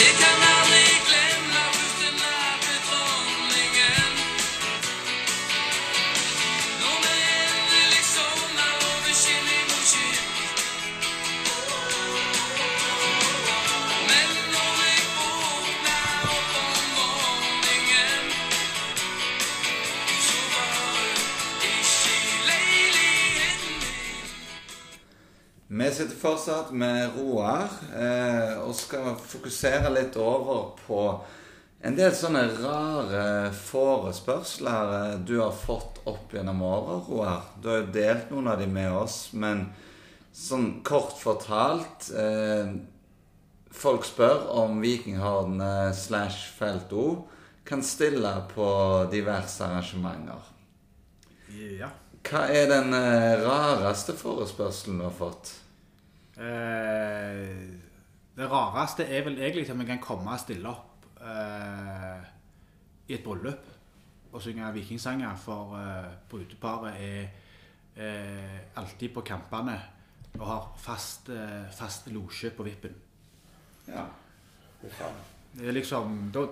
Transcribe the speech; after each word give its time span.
Jeg 0.00 0.14
kan 0.20 0.39
fortsatt 26.20 26.72
med 26.76 27.16
Roar 27.16 27.68
eh, 27.96 28.58
og 28.60 28.74
skal 28.76 29.14
fokusere 29.18 29.92
litt 29.94 30.18
over 30.20 30.74
på 30.84 31.02
en 31.80 31.96
del 31.96 32.12
sånne 32.12 32.42
rare 32.58 33.24
forespørsler 33.56 34.94
eh, 34.98 35.14
du 35.24 35.38
har 35.40 35.56
fått 35.56 36.02
opp 36.10 36.34
gjennom 36.36 36.60
året, 36.66 37.08
Roar. 37.08 37.46
Du 37.56 37.70
har 37.72 37.82
jo 37.82 37.92
delt 37.94 38.32
noen 38.32 38.50
av 38.52 38.60
de 38.60 38.68
med 38.68 38.92
oss, 38.92 39.30
men 39.32 39.70
sånn 40.36 40.80
kort 40.86 41.16
fortalt 41.20 42.12
eh, 42.14 42.72
Folk 43.70 44.02
spør 44.02 44.48
om 44.58 44.80
vikinghardene 44.82 45.92
slash 45.94 46.48
Felt 46.56 46.90
O 46.90 47.04
kan 47.64 47.84
stille 47.86 48.32
på 48.50 48.66
diverse 49.12 49.62
arrangementer. 49.62 50.48
Ja. 51.78 51.92
Hva 52.26 52.44
er 52.50 52.66
den 52.68 52.92
eh, 52.98 53.38
rareste 53.44 54.16
forespørselen 54.18 54.98
du 54.98 55.06
har 55.06 55.14
fått? 55.14 55.52
Eh, 56.40 57.56
det 58.36 58.48
rareste 58.48 59.04
er 59.04 59.26
vel 59.26 59.38
egentlig 59.38 59.68
at 59.68 59.78
vi 59.78 59.88
kan 59.88 60.00
komme 60.00 60.32
og 60.32 60.40
stille 60.40 60.70
opp 60.70 61.04
eh, 61.20 62.22
i 63.10 63.16
et 63.18 63.24
bryllup 63.24 63.68
og 64.32 64.42
synge 64.42 64.72
vikingsanger, 64.72 65.36
for 65.36 65.76
eh, 65.76 66.10
brudeparet 66.30 67.00
er 67.02 67.22
eh, 67.96 68.60
alltid 68.78 69.12
på 69.14 69.24
kampene 69.26 69.76
og 70.38 70.46
har 70.46 70.68
fast, 70.78 71.28
eh, 71.34 71.66
fast 71.74 72.06
losje 72.14 72.52
på 72.54 72.64
vippen. 72.64 72.94
Ja. 73.88 74.06
Det 74.80 75.66
er 75.66 75.74
liksom 75.74 76.30
Da, 76.32 76.46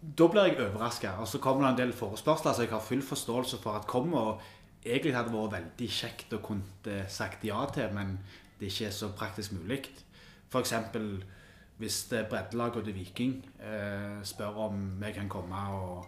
da 0.00 0.28
blir 0.28 0.48
jeg 0.48 0.58
overraska. 0.58 1.18
Og 1.20 1.28
så 1.28 1.38
kommer 1.38 1.66
det 1.66 1.70
en 1.70 1.80
del 1.84 1.92
forespørsler 1.92 2.52
som 2.54 2.64
jeg 2.64 2.72
har 2.72 2.80
full 2.80 3.02
forståelse 3.02 3.60
for 3.62 3.76
at 3.76 3.86
kommer. 3.86 4.18
Og 4.18 4.40
egentlig 4.84 5.14
hadde 5.14 5.30
det 5.30 5.38
vært 5.38 5.54
veldig 5.60 5.90
kjekt 5.92 6.32
å 6.32 6.42
kunne 6.42 6.96
sagt 7.12 7.44
ja 7.44 7.66
til, 7.74 7.92
men 7.94 8.18
det 8.60 8.70
ikke 8.70 8.86
er 8.86 8.90
så 8.90 9.08
praktisk 9.12 9.52
mulig. 9.52 9.82
F.eks. 10.52 10.74
hvis 11.78 11.96
breddelaget 12.30 12.84
til 12.84 12.94
Viking 12.94 13.34
eh, 13.60 14.22
spør 14.24 14.62
om 14.68 15.02
vi 15.02 15.12
kan 15.12 15.28
komme 15.28 15.56
og 15.76 16.06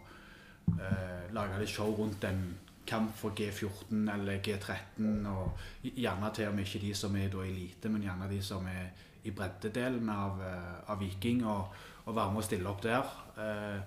eh, 0.68 1.28
lage 1.34 1.58
litt 1.60 1.68
show 1.68 1.92
rundt 1.98 2.24
en 2.24 2.56
kamp 2.88 3.12
for 3.16 3.34
G14 3.36 4.08
eller 4.14 4.38
G13, 4.40 5.26
og 5.28 5.58
gjerne 5.82 6.30
til 6.34 6.48
og 6.48 6.54
med 6.54 6.64
ikke 6.64 6.86
de 6.86 6.94
som 6.94 7.16
er 7.16 7.28
da 7.28 7.44
elite, 7.44 7.88
men 7.92 8.02
gjerne 8.02 8.30
de 8.30 8.40
som 8.42 8.66
er 8.66 8.88
i 9.28 9.30
breddedelen 9.30 10.08
av, 10.08 10.40
eh, 10.40 10.90
av 10.90 11.00
Viking, 11.00 11.44
og, 11.46 11.74
og 12.06 12.16
være 12.16 12.32
med 12.32 12.40
og 12.40 12.44
stille 12.44 12.68
opp 12.70 12.82
der. 12.82 13.16
Eh, 13.38 13.80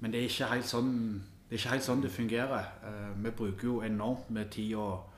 Men 0.00 0.12
det 0.12 0.20
er 0.20 0.28
ikke 0.28 0.46
helt 0.50 0.66
sånn 0.68 0.88
det, 1.48 1.54
er 1.54 1.60
ikke 1.60 1.70
helt 1.70 1.84
sånn 1.86 2.02
det 2.02 2.10
fungerer. 2.12 2.64
Eh, 2.84 3.10
Vi 3.24 3.30
bruker 3.30 3.64
jo 3.64 3.80
enormt 3.82 4.30
med 4.30 4.50
tid 4.50 4.74
og, 4.76 5.10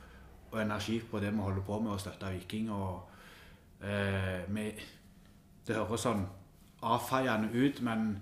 og 0.56 0.62
energi 0.62 1.00
på 1.10 1.20
det 1.20 1.32
vi 1.34 1.44
holder 1.44 1.64
på 1.66 1.78
med 1.80 1.92
å 1.94 2.00
støtte 2.00 2.32
Viking. 2.32 2.70
og 2.72 3.84
eh, 3.84 4.42
vi, 4.48 4.70
Det 5.66 5.76
høres 5.76 6.06
sånn 6.06 6.24
avfeiende 6.86 7.50
ut, 7.52 7.80
men 7.82 8.18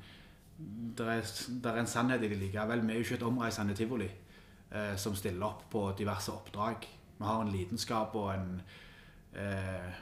det 0.99 1.07
er, 1.07 1.33
det 1.63 1.71
er 1.71 1.81
en 1.81 1.91
sannhet 1.91 2.23
i 2.23 2.31
det 2.31 2.39
likevel. 2.39 2.85
Vi 2.87 2.93
er 2.93 3.01
jo 3.01 3.07
ikke 3.07 3.19
et 3.19 3.29
omreisende 3.29 3.75
tivoli 3.75 4.09
eh, 4.09 4.95
som 4.97 5.17
stiller 5.19 5.47
opp 5.47 5.69
på 5.71 5.85
diverse 5.99 6.33
oppdrag. 6.33 6.89
Vi 7.19 7.25
har 7.25 7.43
en 7.43 7.53
lidenskap 7.53 8.15
og 8.19 8.33
en, 8.35 8.63
eh, 9.35 9.93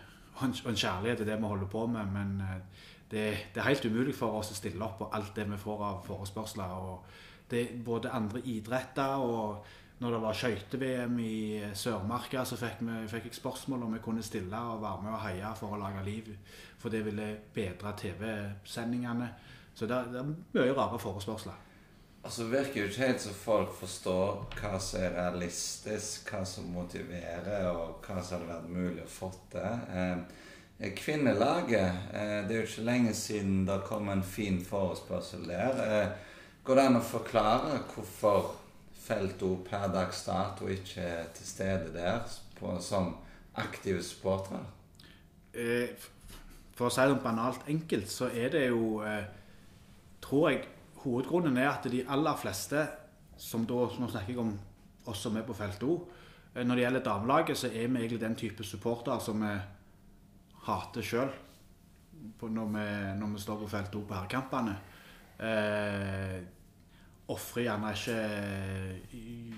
og 0.41 0.49
en, 0.49 0.77
kjærlighet 0.77 1.23
til 1.23 1.29
det 1.29 1.39
vi 1.39 1.53
holder 1.53 1.67
på 1.73 1.87
med, 1.87 2.13
men 2.15 2.41
eh, 2.41 2.87
det, 3.11 3.27
det 3.55 3.61
er 3.61 3.69
helt 3.69 3.85
umulig 3.85 4.15
for 4.17 4.39
oss 4.39 4.53
å 4.53 4.57
stille 4.57 4.85
opp 4.85 4.99
på 5.01 5.11
alt 5.13 5.35
det 5.37 5.49
vi 5.51 5.61
får 5.61 5.85
av 5.89 6.03
forespørsler. 6.07 6.81
og 6.93 7.05
det 7.53 7.61
er 7.61 7.81
både 7.85 8.11
andre 8.11 8.41
idretter 8.49 9.21
og 9.21 9.67
når 10.03 10.17
det 10.17 10.21
var 10.25 10.35
skøyte-VM 10.35 11.19
i 11.23 11.37
Sørmarka, 11.79 12.43
så 12.45 12.57
fikk, 12.59 12.81
vi, 12.83 13.01
fikk 13.11 13.29
jeg 13.29 13.39
spørsmål 13.39 13.85
om 13.87 13.93
vi 13.95 14.01
kunne 14.03 14.23
stille 14.27 14.59
og 14.59 14.83
være 14.83 15.03
med 15.05 15.15
og 15.15 15.21
heie 15.23 15.51
for 15.59 15.77
å 15.77 15.79
lage 15.79 16.03
liv. 16.07 16.31
For 16.83 16.91
det 16.91 17.05
ville 17.07 17.29
bedre 17.55 17.93
TV-sendingene. 18.01 19.29
Så 19.75 19.87
det, 19.87 20.01
det 20.11 20.19
er 20.25 20.33
mye 20.33 20.75
rare 20.75 20.99
forespørsler. 20.99 21.61
Altså 22.23 22.49
virker 22.51 22.81
jo 22.81 22.89
ikke 22.89 23.07
helt 23.07 23.23
så 23.23 23.35
folk 23.35 23.71
forstår 23.75 24.43
hva 24.59 24.79
som 24.83 25.03
er 25.03 25.15
realistisk, 25.17 26.29
hva 26.31 26.43
som 26.47 26.69
motiverer, 26.75 27.69
og 27.71 28.03
hva 28.03 28.23
som 28.23 28.41
hadde 28.41 28.51
vært 28.51 28.69
mulig 28.71 29.03
å 29.03 29.11
få 29.11 29.31
til. 29.51 29.87
Eh, 29.95 30.91
kvinnelaget 30.99 32.11
eh, 32.15 32.37
Det 32.47 32.57
er 32.57 32.61
jo 32.61 32.69
ikke 32.69 32.87
lenge 32.87 33.15
siden 33.15 33.63
det 33.67 33.79
kom 33.87 34.11
en 34.11 34.23
fin 34.23 34.59
forespørsel 34.67 35.47
der. 35.51 35.83
Eh, 35.87 36.35
går 36.67 36.79
det 36.79 36.89
an 36.91 36.99
å 36.99 37.07
forklare 37.07 37.81
hvorfor 37.95 38.53
Felto 39.03 39.57
per 39.67 39.89
dags 39.91 40.23
dato 40.27 40.69
ikke 40.71 41.03
er 41.03 41.31
til 41.35 41.47
stede 41.47 41.91
der 41.95 42.21
på, 42.59 42.77
som 42.81 43.17
aktive 43.59 44.03
supportere? 44.03 44.63
Eh, 45.53 45.89
For 46.73 46.89
å 46.89 46.93
si 46.95 47.05
det 47.11 47.19
banalt 47.23 47.67
enkelt, 47.69 48.09
så 48.09 48.31
er 48.33 48.49
det 48.55 48.67
jo 48.69 49.03
eh, 49.05 49.25
Tror 50.23 50.49
jeg 50.51 50.63
hovedgrunnen 51.03 51.59
er 51.59 51.69
at 51.73 51.89
de 51.91 52.05
aller 52.09 52.39
fleste, 52.39 52.87
som 53.37 53.67
da 53.67 53.83
Nå 53.99 54.09
snakker 54.09 54.33
jeg 54.33 54.39
om 54.41 54.53
oss 55.11 55.21
som 55.27 55.37
er 55.37 55.43
på 55.45 55.57
felt 55.59 55.83
O. 55.83 55.99
eh, 56.55 56.65
Når 56.65 56.75
det 56.79 56.85
gjelder 56.87 57.05
damelaget, 57.11 57.59
så 57.59 57.67
er 57.69 57.89
vi 57.89 57.99
egentlig 58.01 58.21
den 58.23 58.37
type 58.39 58.65
supporter 58.65 59.19
som 59.19 59.43
vi 59.43 59.53
hater 60.67 61.03
sjøl 61.03 61.33
når, 62.43 62.67
når 63.19 63.33
vi 63.35 63.41
står 63.43 63.57
på 63.65 63.69
felt 63.71 63.95
O 63.99 64.05
på 64.07 64.15
herrekampene. 64.15 64.77
Ofrer 67.33 67.67
gjerne 67.67 67.93
ikke 67.97 68.19
eh, 68.29 69.57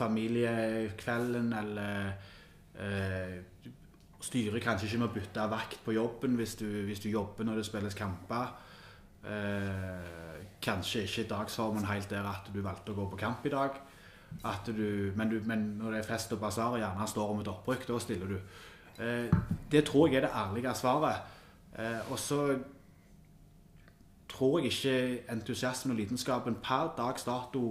familiekvelden 0.00 1.52
eller 1.60 2.12
eh, 2.80 3.36
styrer 4.20 4.62
kanskje 4.62 4.88
ikke 4.88 5.00
med 5.02 5.10
å 5.10 5.14
bytte 5.14 5.46
vakt 5.50 5.78
på 5.84 5.94
jobben 5.96 6.36
hvis 6.40 6.56
du, 6.60 6.66
hvis 6.88 7.02
du 7.04 7.10
jobber 7.12 7.46
når 7.48 7.60
det 7.60 7.68
spilles 7.68 7.96
kamper. 7.98 8.52
Eh, 9.20 10.40
kanskje 10.64 11.04
ikke 11.04 11.28
dagsformen 11.28 11.88
helt 11.88 12.10
der 12.12 12.28
at 12.28 12.48
du 12.52 12.60
valgte 12.64 12.94
å 12.94 13.00
gå 13.00 13.08
på 13.12 13.20
kamp 13.20 13.46
i 13.46 13.52
dag. 13.52 13.80
Du, 14.66 15.12
men, 15.16 15.28
du, 15.28 15.40
men 15.44 15.64
når 15.80 15.96
det 15.96 16.00
er 16.00 16.10
fest 16.12 16.32
og 16.32 16.40
basar 16.40 16.76
og 16.76 16.80
gjerne 16.80 17.08
står 17.08 17.32
om 17.32 17.40
et 17.42 17.50
opprykk, 17.50 17.88
da 17.88 17.98
stiller 18.00 18.30
du. 18.30 18.38
Eh, 19.00 19.40
det 19.72 19.84
tror 19.88 20.08
jeg 20.08 20.20
er 20.20 20.28
det 20.28 20.36
ærlige 20.36 20.74
svaret. 20.78 21.36
Eh, 21.76 22.12
og 22.12 22.18
så 22.18 22.44
tror 24.30 24.58
jeg 24.60 24.72
ikke 24.72 25.32
entusiasmen 25.32 25.94
og 25.94 26.00
lidenskapen 26.00 26.58
per 26.62 26.92
dags 26.96 27.24
dato 27.26 27.64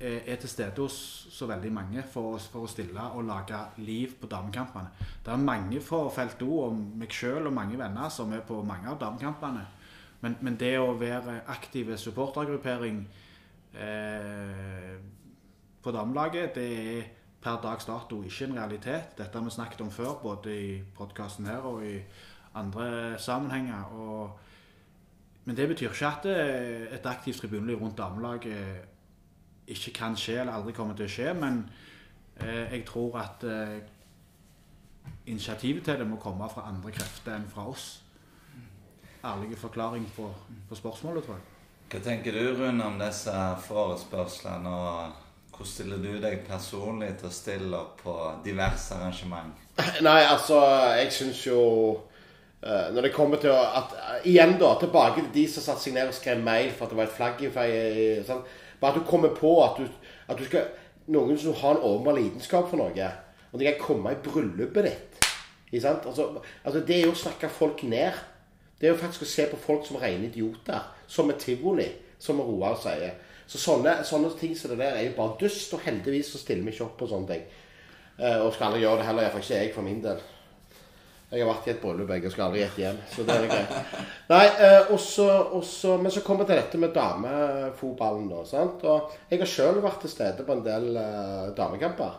eh, 0.00 0.22
er 0.26 0.36
til 0.36 0.48
stede 0.48 0.82
hos 0.82 0.96
så 1.32 1.48
veldig 1.48 1.72
mange 1.72 2.04
for, 2.12 2.38
for 2.38 2.66
å 2.66 2.70
stille 2.70 3.08
og 3.16 3.24
lage 3.28 3.58
liv 3.80 4.14
på 4.20 4.28
damekampene. 4.30 4.92
Det 5.24 5.32
er 5.32 5.42
mange 5.42 5.80
for 5.80 6.12
Felt 6.14 6.42
O 6.46 6.62
og 6.68 6.78
meg 7.00 7.12
sjøl 7.12 7.48
og 7.48 7.56
mange 7.56 7.78
venner 7.80 8.12
som 8.12 8.32
er 8.32 8.44
på 8.46 8.60
mange 8.62 8.88
av 8.92 9.00
damekampene. 9.00 9.66
Men, 10.20 10.38
men 10.40 10.56
det 10.60 10.76
å 10.80 10.94
være 10.98 11.42
aktiv 11.52 11.92
supportergruppering 12.00 13.02
eh, 13.76 14.96
på 15.82 15.92
damelaget, 15.94 16.56
det 16.56 16.70
er 16.96 17.12
per 17.46 17.60
dags 17.62 17.86
dato 17.86 18.22
ikke 18.26 18.48
en 18.48 18.56
realitet. 18.58 19.12
Dette 19.18 19.38
har 19.38 19.44
vi 19.44 19.54
snakket 19.54 19.84
om 19.84 19.92
før, 19.92 20.16
både 20.22 20.54
i 20.56 20.70
podkasten 20.96 21.46
her 21.46 21.68
og 21.68 21.84
i 21.86 22.00
andre 22.58 23.18
sammenhenger. 23.22 23.92
Og, 23.94 24.45
men 25.46 25.56
det 25.56 25.68
betyr 25.70 25.92
ikke 25.94 26.10
at 26.10 26.28
eh, 26.30 26.86
et 26.98 27.06
aktivt 27.06 27.40
tribuneliv 27.40 27.80
rundt 27.82 27.98
damelaget 27.98 28.46
ikke 29.66 29.92
kan 29.92 30.16
skje 30.18 30.40
eller 30.40 30.54
aldri 30.54 30.74
kommer 30.74 30.94
til 30.98 31.08
å 31.08 31.10
skje, 31.10 31.34
men 31.38 31.60
eh, 32.40 32.72
jeg 32.76 32.84
tror 32.86 33.18
at 33.22 33.44
eh, 33.46 33.76
initiativet 35.26 35.84
til 35.84 36.00
det 36.00 36.06
må 36.08 36.18
komme 36.22 36.48
fra 36.50 36.68
andre 36.70 36.92
krefter 36.94 37.36
enn 37.36 37.48
fra 37.50 37.66
oss. 37.70 37.86
Ærlig 39.26 39.58
forklaring 39.58 40.06
på, 40.16 40.28
på 40.68 40.78
spørsmålet, 40.78 41.26
tror 41.26 41.38
jeg. 41.38 41.52
Hva 41.90 42.02
tenker 42.02 42.34
du, 42.34 42.42
Rune, 42.58 42.82
om 42.84 42.98
disse 42.98 43.34
forespørslene? 43.66 44.70
og 44.70 45.22
Hvordan 45.56 45.70
stiller 45.72 46.02
du 46.02 46.18
deg 46.22 46.42
personlig 46.46 47.12
til 47.20 47.30
å 47.30 47.34
stille 47.34 47.78
opp 47.78 48.02
på 48.02 48.16
diverse 48.44 48.94
arrangement? 48.94 49.54
Nei, 50.06 50.20
altså, 50.26 50.60
jeg 50.98 51.14
syns 51.14 51.42
jo 51.46 51.60
eh, 51.62 52.15
Når 52.66 53.04
det 53.06 53.12
kommer 53.14 53.38
til 53.38 53.52
at, 53.54 53.92
Igjen, 54.26 54.56
da, 54.58 54.72
tilbake 54.80 55.20
til 55.20 55.32
de 55.34 55.44
som 55.50 55.62
satte 55.62 55.84
seg 55.84 55.94
ned 55.94 56.10
og 56.10 56.16
skrev 56.16 56.40
mail 56.42 56.72
for 56.74 56.86
at 56.86 56.92
det 56.92 56.98
var 56.98 57.06
et 57.06 57.14
flagg 57.14 57.44
i 57.46 57.50
feie. 57.54 58.24
Sånn. 58.26 58.40
Bare 58.80 58.96
at 58.96 58.98
du 58.98 59.06
kommer 59.06 59.30
på 59.36 59.52
at 59.62 59.78
du, 59.78 59.86
at 60.26 60.40
du 60.40 60.44
skal 60.48 60.66
Noen 61.06 61.36
som 61.38 61.54
har 61.54 61.76
en 61.76 61.84
åpenbar 61.86 62.16
lidenskap 62.16 62.66
for 62.66 62.80
noe, 62.80 63.10
og 63.52 63.60
de 63.60 63.68
kan 63.68 63.78
komme 63.78 64.10
i 64.10 64.18
bryllupet 64.24 64.88
ditt. 64.88 65.20
Ikke? 65.70 65.92
Altså, 65.92 66.24
altså, 66.64 66.80
det 66.80 66.96
er 66.96 67.04
jo 67.04 67.12
å 67.14 67.20
snakke 67.20 67.50
folk 67.52 67.84
ned. 67.86 68.16
Det 68.80 68.88
er 68.88 68.92
jo 68.92 68.98
faktisk 68.98 69.22
å 69.22 69.28
se 69.30 69.46
på 69.52 69.60
folk 69.60 69.86
som 69.86 70.00
rene 70.02 70.26
idioter. 70.26 70.82
Som 71.06 71.30
er 71.30 71.38
tivoli, 71.38 71.86
som 72.18 72.42
Roar 72.42 72.74
sier. 72.82 73.14
Så 73.46 73.60
sånne, 73.62 74.00
sånne 74.04 74.32
ting 74.40 74.56
som 74.58 74.72
det 74.72 74.80
der 74.82 74.98
er 74.98 75.06
jo 75.06 75.14
bare 75.20 75.38
dust, 75.44 75.70
og 75.76 75.84
heldigvis 75.86 76.32
så 76.34 76.42
stiller 76.42 76.66
vi 76.66 76.74
ikke 76.74 76.88
opp 76.88 76.96
på 76.98 77.10
sånne 77.10 77.30
ting. 77.30 77.44
Eh, 78.18 78.40
og 78.42 78.50
skal 78.54 78.72
aldri 78.72 78.82
gjøre 78.82 79.04
det 79.04 79.06
heller, 79.06 79.28
iallfall 79.28 79.46
ikke 79.46 79.60
jeg 79.62 79.74
for 79.76 79.86
min 79.86 80.02
del. 80.02 80.26
Jeg 81.32 81.42
har 81.42 81.48
vært 81.50 81.66
i 81.66 81.70
et 81.72 81.80
bryllup, 81.82 82.10
jeg, 82.14 82.22
og 82.24 82.32
skal 82.32 82.44
aldri 82.46 82.60
gjette 82.62 82.82
hjem. 82.84 82.98
Så 83.10 83.24
det 83.26 83.34
er 83.34 83.48
greit. 83.50 83.72
Nei, 84.30 84.44
eh, 84.46 84.92
og 84.92 85.00
så- 85.00 85.98
Men 86.00 86.10
så 86.12 86.20
kommer 86.22 86.44
vi 86.44 86.52
til 86.52 86.62
dette 86.62 86.78
med 86.78 86.94
damefotballen, 86.94 88.28
da. 88.30 88.44
sant? 88.44 88.84
Og 88.84 89.10
jeg 89.30 89.38
har 89.40 89.46
sjøl 89.46 89.82
vært 89.82 90.00
til 90.00 90.10
stede 90.10 90.44
på 90.46 90.52
en 90.52 90.62
del 90.64 90.96
eh, 90.96 91.50
damekamper. 91.56 92.12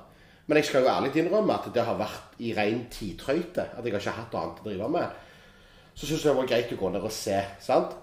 Men 0.47 0.57
jeg 0.57 0.65
skal 0.65 0.83
jo 0.83 0.89
ærlig 0.89 1.15
innrømme 1.15 1.53
at 1.53 1.73
det 1.73 1.83
har 1.83 1.95
vært 1.97 2.35
i 2.39 2.53
ren 2.53 2.85
tidtrøyte. 2.91 3.65
At 3.77 3.83
jeg 3.85 3.93
har 3.93 3.99
ikke 3.99 4.11
hatt 4.19 4.35
annet 4.35 4.59
å 4.59 4.67
drive 4.69 4.89
med. 4.89 5.09
Så 5.95 6.05
syns 6.05 6.23
jeg 6.23 6.33
det 6.33 6.37
var 6.41 6.47
greit 6.51 6.71
å 6.71 6.77
gå 6.77 6.91
ned 6.91 7.03
og 7.03 7.11
se. 7.11 7.41
sant? 7.59 7.95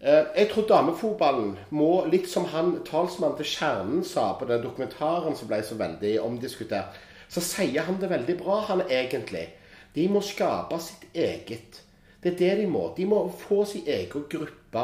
Eh, 0.00 0.24
Jeg 0.36 0.50
tror 0.50 0.66
damefotballen 0.68 1.56
må, 1.72 2.06
litt 2.10 2.28
som 2.28 2.44
han 2.44 2.80
talsmannen 2.84 3.36
til 3.36 3.46
Kjernen 3.46 4.04
sa 4.04 4.32
på 4.34 4.46
den 4.46 4.62
dokumentaren 4.62 5.36
som 5.36 5.48
ble 5.48 5.62
så 5.62 5.74
veldig 5.76 6.20
omdiskutert, 6.22 6.94
så 7.28 7.40
sier 7.40 7.82
han 7.82 7.98
det 7.98 8.10
veldig 8.10 8.38
bra, 8.44 8.60
han 8.60 8.80
egentlig. 8.82 9.48
De 9.96 10.06
må 10.12 10.20
skape 10.20 10.78
sitt 10.84 11.06
eget. 11.16 11.82
Det 12.22 12.34
er 12.34 12.38
det 12.40 12.54
de 12.60 12.66
må. 12.68 12.90
De 12.96 13.06
må 13.08 13.22
få 13.32 13.64
sin 13.64 13.86
egen 13.88 14.26
gruppe. 14.30 14.82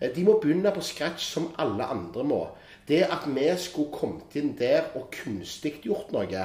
Eh, 0.00 0.10
De 0.14 0.24
må 0.24 0.38
begynne 0.40 0.70
på 0.74 0.84
scratch 0.84 1.26
som 1.32 1.50
alle 1.58 1.86
andre 1.90 2.24
må. 2.24 2.42
Det 2.86 3.02
at 3.02 3.26
vi 3.26 3.48
skulle 3.58 3.92
kommet 3.92 4.36
inn 4.36 4.52
der 4.58 4.92
og 4.94 5.08
kunstig 5.10 5.80
gjort 5.82 6.12
noe, 6.12 6.44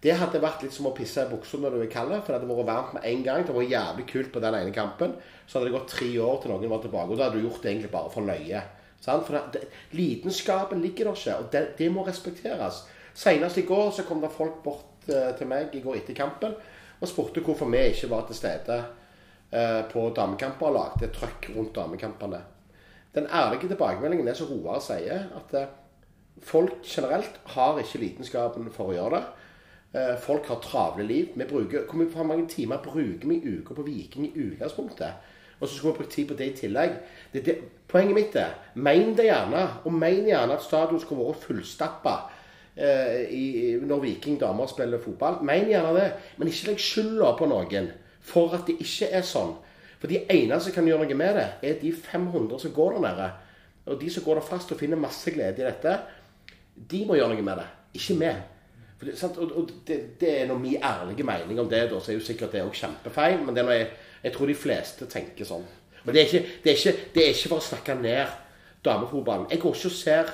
det 0.00 0.14
hadde 0.16 0.40
vært 0.40 0.62
litt 0.64 0.72
som 0.72 0.86
å 0.88 0.94
pisse 0.96 1.20
i 1.20 1.28
buksa 1.28 1.58
når 1.60 1.74
du 1.74 1.82
er 1.82 1.90
kald, 1.92 2.12
for 2.24 2.32
det 2.32 2.38
hadde 2.38 2.48
vært 2.48 2.68
varmt 2.68 2.92
med 2.96 3.04
en 3.04 3.24
gang. 3.24 3.42
Det 3.44 3.56
var 3.56 3.66
jævlig 3.68 4.06
kult 4.08 4.30
på 4.32 4.40
den 4.40 4.56
ene 4.56 4.72
kampen. 4.72 5.16
Så 5.46 5.58
hadde 5.58 5.68
det 5.68 5.74
gått 5.76 5.92
tre 5.92 6.08
år 6.24 6.38
til 6.40 6.52
noen 6.52 6.72
var 6.72 6.80
tilbake, 6.84 7.10
og 7.10 7.18
da 7.18 7.26
hadde 7.26 7.40
du 7.40 7.44
gjort 7.48 7.62
det 7.62 7.72
egentlig 7.72 7.92
bare 7.92 8.12
for 8.14 8.28
løye. 8.28 8.62
Sant? 9.04 9.26
For 9.26 9.50
det, 9.52 9.66
lidenskapen 9.96 10.80
ligger 10.80 11.10
der 11.10 11.20
ikke, 11.20 11.36
og 11.36 11.52
det, 11.52 11.62
det 11.76 11.90
må 11.92 12.04
respekteres. 12.06 12.84
Senest 13.16 13.60
i 13.60 13.66
går 13.68 13.90
så 13.96 14.06
kom 14.08 14.22
det 14.24 14.32
folk 14.32 14.62
bort 14.64 15.08
eh, 15.10 15.32
til 15.36 15.48
meg 15.50 15.74
i 15.76 15.82
går 15.84 16.00
etter 16.00 16.16
kampen 16.16 16.56
og 17.00 17.08
spurte 17.08 17.42
hvorfor 17.44 17.70
vi 17.72 17.82
ikke 17.90 18.10
var 18.10 18.26
til 18.28 18.36
stede 18.36 18.78
eh, 19.52 19.82
på 19.90 20.06
damekamper 20.16 20.70
og 20.70 20.76
lagde 20.76 21.12
trøkk 21.14 21.50
rundt 21.56 21.74
damekampene. 21.76 22.40
Den 23.14 23.26
ærlige 23.26 23.68
tilbakemeldingen 23.68 24.28
er 24.28 24.38
som 24.38 24.50
Roar 24.52 24.80
sier, 24.84 25.28
at 25.36 25.54
eh, 25.58 25.70
folk 26.42 26.82
generelt 26.84 27.40
har 27.56 27.80
ikke 27.80 28.02
lidenskapen 28.04 28.70
for 28.74 28.90
å 28.90 28.98
gjøre 28.98 29.16
det. 29.16 29.24
Eh, 29.92 30.16
Folk 30.22 30.46
har 30.46 30.60
travle 30.62 31.06
liv. 31.06 31.32
Vi 31.34 31.44
bruker, 31.44 31.86
hvor 31.90 32.24
mange 32.24 32.48
timer 32.48 32.82
bruker 32.82 33.28
vi 33.28 33.40
i 33.40 33.58
uka 33.58 33.74
på 33.74 33.82
Viking 33.82 34.28
i 34.28 34.34
utgangspunktet? 34.38 35.12
Og 35.60 35.68
så 35.68 35.74
skulle 35.74 35.92
vi 35.92 35.98
brukt 35.98 36.12
tid 36.12 36.28
på 36.28 36.34
det 36.34 36.46
i 36.46 36.56
tillegg. 36.56 36.92
Det, 37.32 37.44
det, 37.46 37.56
poenget 37.88 38.14
mitt 38.14 38.36
er 38.36 38.54
men 38.74 39.16
det 39.16 39.26
gjerne. 39.26 39.66
Og 39.84 39.92
men 39.92 40.28
gjerne 40.28 40.56
at 40.56 40.64
stadion 40.64 41.00
skulle 41.00 41.26
vært 41.26 41.44
fullstappa 41.44 42.14
i, 42.76 43.76
når 43.82 44.04
Viking 44.04 44.38
damer 44.40 44.70
spiller 44.70 45.02
fotball. 45.02 45.40
Men 45.44 45.68
gjerne 45.68 45.96
det. 45.96 46.06
Men 46.38 46.48
ikke 46.48 46.70
legg 46.70 46.84
skylda 46.84 47.34
på 47.38 47.48
noen 47.50 47.90
for 48.20 48.54
at 48.56 48.68
det 48.68 48.78
ikke 48.84 49.10
er 49.16 49.26
sånn. 49.26 49.54
For 50.00 50.08
de 50.08 50.22
eneste 50.32 50.68
som 50.68 50.76
kan 50.78 50.88
gjøre 50.88 51.04
noe 51.04 51.18
med 51.18 51.36
det, 51.36 51.48
er 51.66 51.80
de 51.80 51.92
500 51.92 52.62
som 52.62 52.72
går 52.76 52.96
der 52.96 53.04
nede. 53.04 53.28
Og 53.90 54.00
de 54.00 54.10
som 54.12 54.24
går 54.24 54.40
der 54.40 54.46
fast 54.46 54.72
og 54.72 54.80
finner 54.80 55.00
masse 55.00 55.32
glede 55.32 55.60
i 55.60 55.66
dette, 55.66 55.96
de 56.90 57.02
må 57.08 57.18
gjøre 57.18 57.34
noe 57.34 57.44
med 57.44 57.60
det. 57.60 57.66
Ikke 57.98 58.16
vi. 58.20 58.30
Det? 59.00 59.16
Og, 59.40 59.52
og 59.56 59.74
det, 59.88 59.98
det 60.20 60.30
er 60.42 60.48
nå 60.48 60.56
min 60.60 60.82
ærlige 60.84 61.24
mening 61.26 61.60
om 61.60 61.68
det. 61.68 61.86
Da, 61.90 62.00
så 62.00 62.12
er 62.12 62.20
jo 62.20 62.24
sikkert 62.24 62.52
det 62.52 62.62
også 62.64 62.86
kjempefeil, 62.86 63.40
men 63.44 63.56
det 63.56 63.62
er 63.62 63.68
noe 63.68 63.78
jeg, 63.78 63.90
jeg 64.24 64.36
tror 64.36 64.52
de 64.52 64.56
fleste 64.56 65.08
tenker 65.10 65.48
sånn. 65.48 65.66
Men 66.04 66.16
det 66.16 66.22
er, 66.22 66.28
ikke, 66.28 66.60
det, 66.64 66.72
er 66.72 66.78
ikke, 66.78 67.20
er 67.20 67.34
ikke 67.34 67.52
for 67.52 67.60
å 67.60 67.66
snakke 67.66 67.96
ned 68.00 68.38
damefotballen. 68.84 69.50
Jeg 69.52 69.60
går 69.60 69.76
ikke 69.76 69.90
og 69.90 69.96
ser 69.96 70.32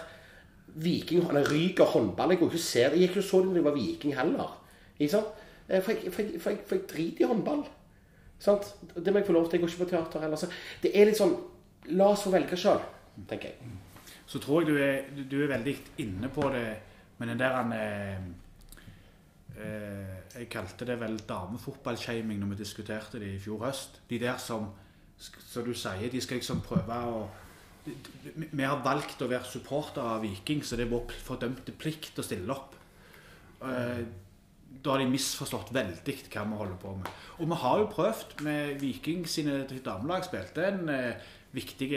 Viking 0.76 1.22
Han 1.24 1.38
ryker 1.50 1.84
håndball. 1.84 2.30
Jeg 2.34 2.42
ikke 2.42 2.58
ser 2.58 2.90
Jeg 2.90 2.98
gikk 3.06 3.16
ikke 3.16 3.22
så 3.28 3.38
det 3.40 3.46
når 3.48 3.54
jeg 3.60 3.64
var 3.64 3.74
Viking 3.78 4.14
heller. 4.16 4.50
Ikke 4.98 5.10
sant? 5.10 5.26
Eh, 5.68 5.82
For 5.82 5.92
jeg, 5.92 6.12
for 6.12 6.22
jeg, 6.22 6.40
for 6.40 6.50
jeg, 6.50 6.58
for 6.66 6.74
jeg 6.76 6.84
driter 6.90 7.24
i 7.24 7.28
håndball. 7.30 7.64
Sant? 8.38 8.74
Det 8.94 9.12
må 9.12 9.18
jeg 9.18 9.26
få 9.26 9.32
lov 9.32 9.44
til. 9.50 9.56
Jeg 9.58 9.60
går 9.60 9.68
ikke 9.72 9.84
på 9.84 9.90
teater 9.90 10.20
heller. 10.20 10.36
Så 10.36 10.50
det 10.82 10.92
er 10.94 11.04
litt 11.08 11.16
sånn 11.20 11.36
La 11.96 12.08
oss 12.12 12.22
få 12.26 12.30
velge 12.34 12.56
sjøl, 12.58 12.80
tenker 13.30 13.48
jeg. 13.52 13.72
Så 14.26 14.40
tror 14.42 14.60
jeg 14.62 14.68
du 14.72 14.76
er, 14.82 15.02
du- 15.16 15.24
du 15.30 15.42
er 15.44 15.52
veldig 15.56 15.76
inne 16.02 16.28
på 16.34 16.48
det 16.52 16.66
med 17.18 17.28
den 17.28 17.38
der 17.38 17.52
han, 17.56 17.72
eh, 17.72 18.18
eh, 19.56 20.16
Jeg 20.40 20.48
kalte 20.50 20.84
det 20.84 20.98
vel 21.00 21.16
damefotballshaming 21.28 22.38
når 22.40 22.48
vi 22.52 22.54
diskuterte 22.60 23.18
det 23.22 23.34
i 23.34 23.38
fjor 23.38 23.62
høst. 23.64 24.00
De 24.10 24.18
der 24.18 24.36
som, 24.36 24.66
som 25.18 25.64
du 25.64 25.72
sier, 25.74 26.10
de 26.12 26.20
skal 26.20 26.36
liksom 26.40 26.60
prøve 26.60 26.98
å 27.08 27.28
vi- 27.86 28.62
har 28.64 28.82
valgt 28.84 29.22
å 29.22 29.28
være 29.28 29.44
supportere 29.44 30.04
av 30.16 30.22
Viking, 30.22 30.62
så 30.62 30.76
det 30.76 30.86
er 30.86 30.90
vår 30.90 31.12
fordømte 31.24 31.72
plikt 31.72 32.18
å 32.18 32.24
stille 32.24 32.50
opp. 32.50 32.74
Eh, 33.62 34.04
da 34.82 34.90
har 34.90 34.98
de 34.98 35.06
misforstått 35.10 35.72
veldig 35.72 36.16
hva 36.30 36.44
vi 36.44 36.56
holder 36.60 36.76
på 36.82 36.96
med. 36.96 37.08
Og 37.38 37.48
vi 37.48 37.54
har 37.54 37.78
jo 37.78 37.86
prøvd 37.86 38.42
med 38.42 38.80
Viking 38.80 39.26
sine 39.26 39.64
damelag 39.66 40.24
spilte 40.24 40.66
en 40.66 40.88
eh, 40.88 41.14
viktig 41.52 41.90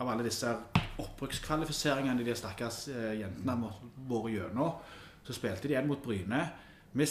av 0.00 0.08
alle 0.08 0.24
disse 0.24 0.54
oppbrukskvalifiseringene 1.00 2.24
de 2.24 2.34
stakkars 2.34 2.88
eh, 2.88 3.20
jentene 3.20 3.56
har 3.56 3.78
vært 4.08 4.34
gjennom. 4.34 4.80
Så 5.26 5.36
spilte 5.36 5.68
de 5.68 5.74
igjen 5.74 5.88
mot 5.88 6.00
Bryne. 6.02 6.44
Vi, 6.96 7.06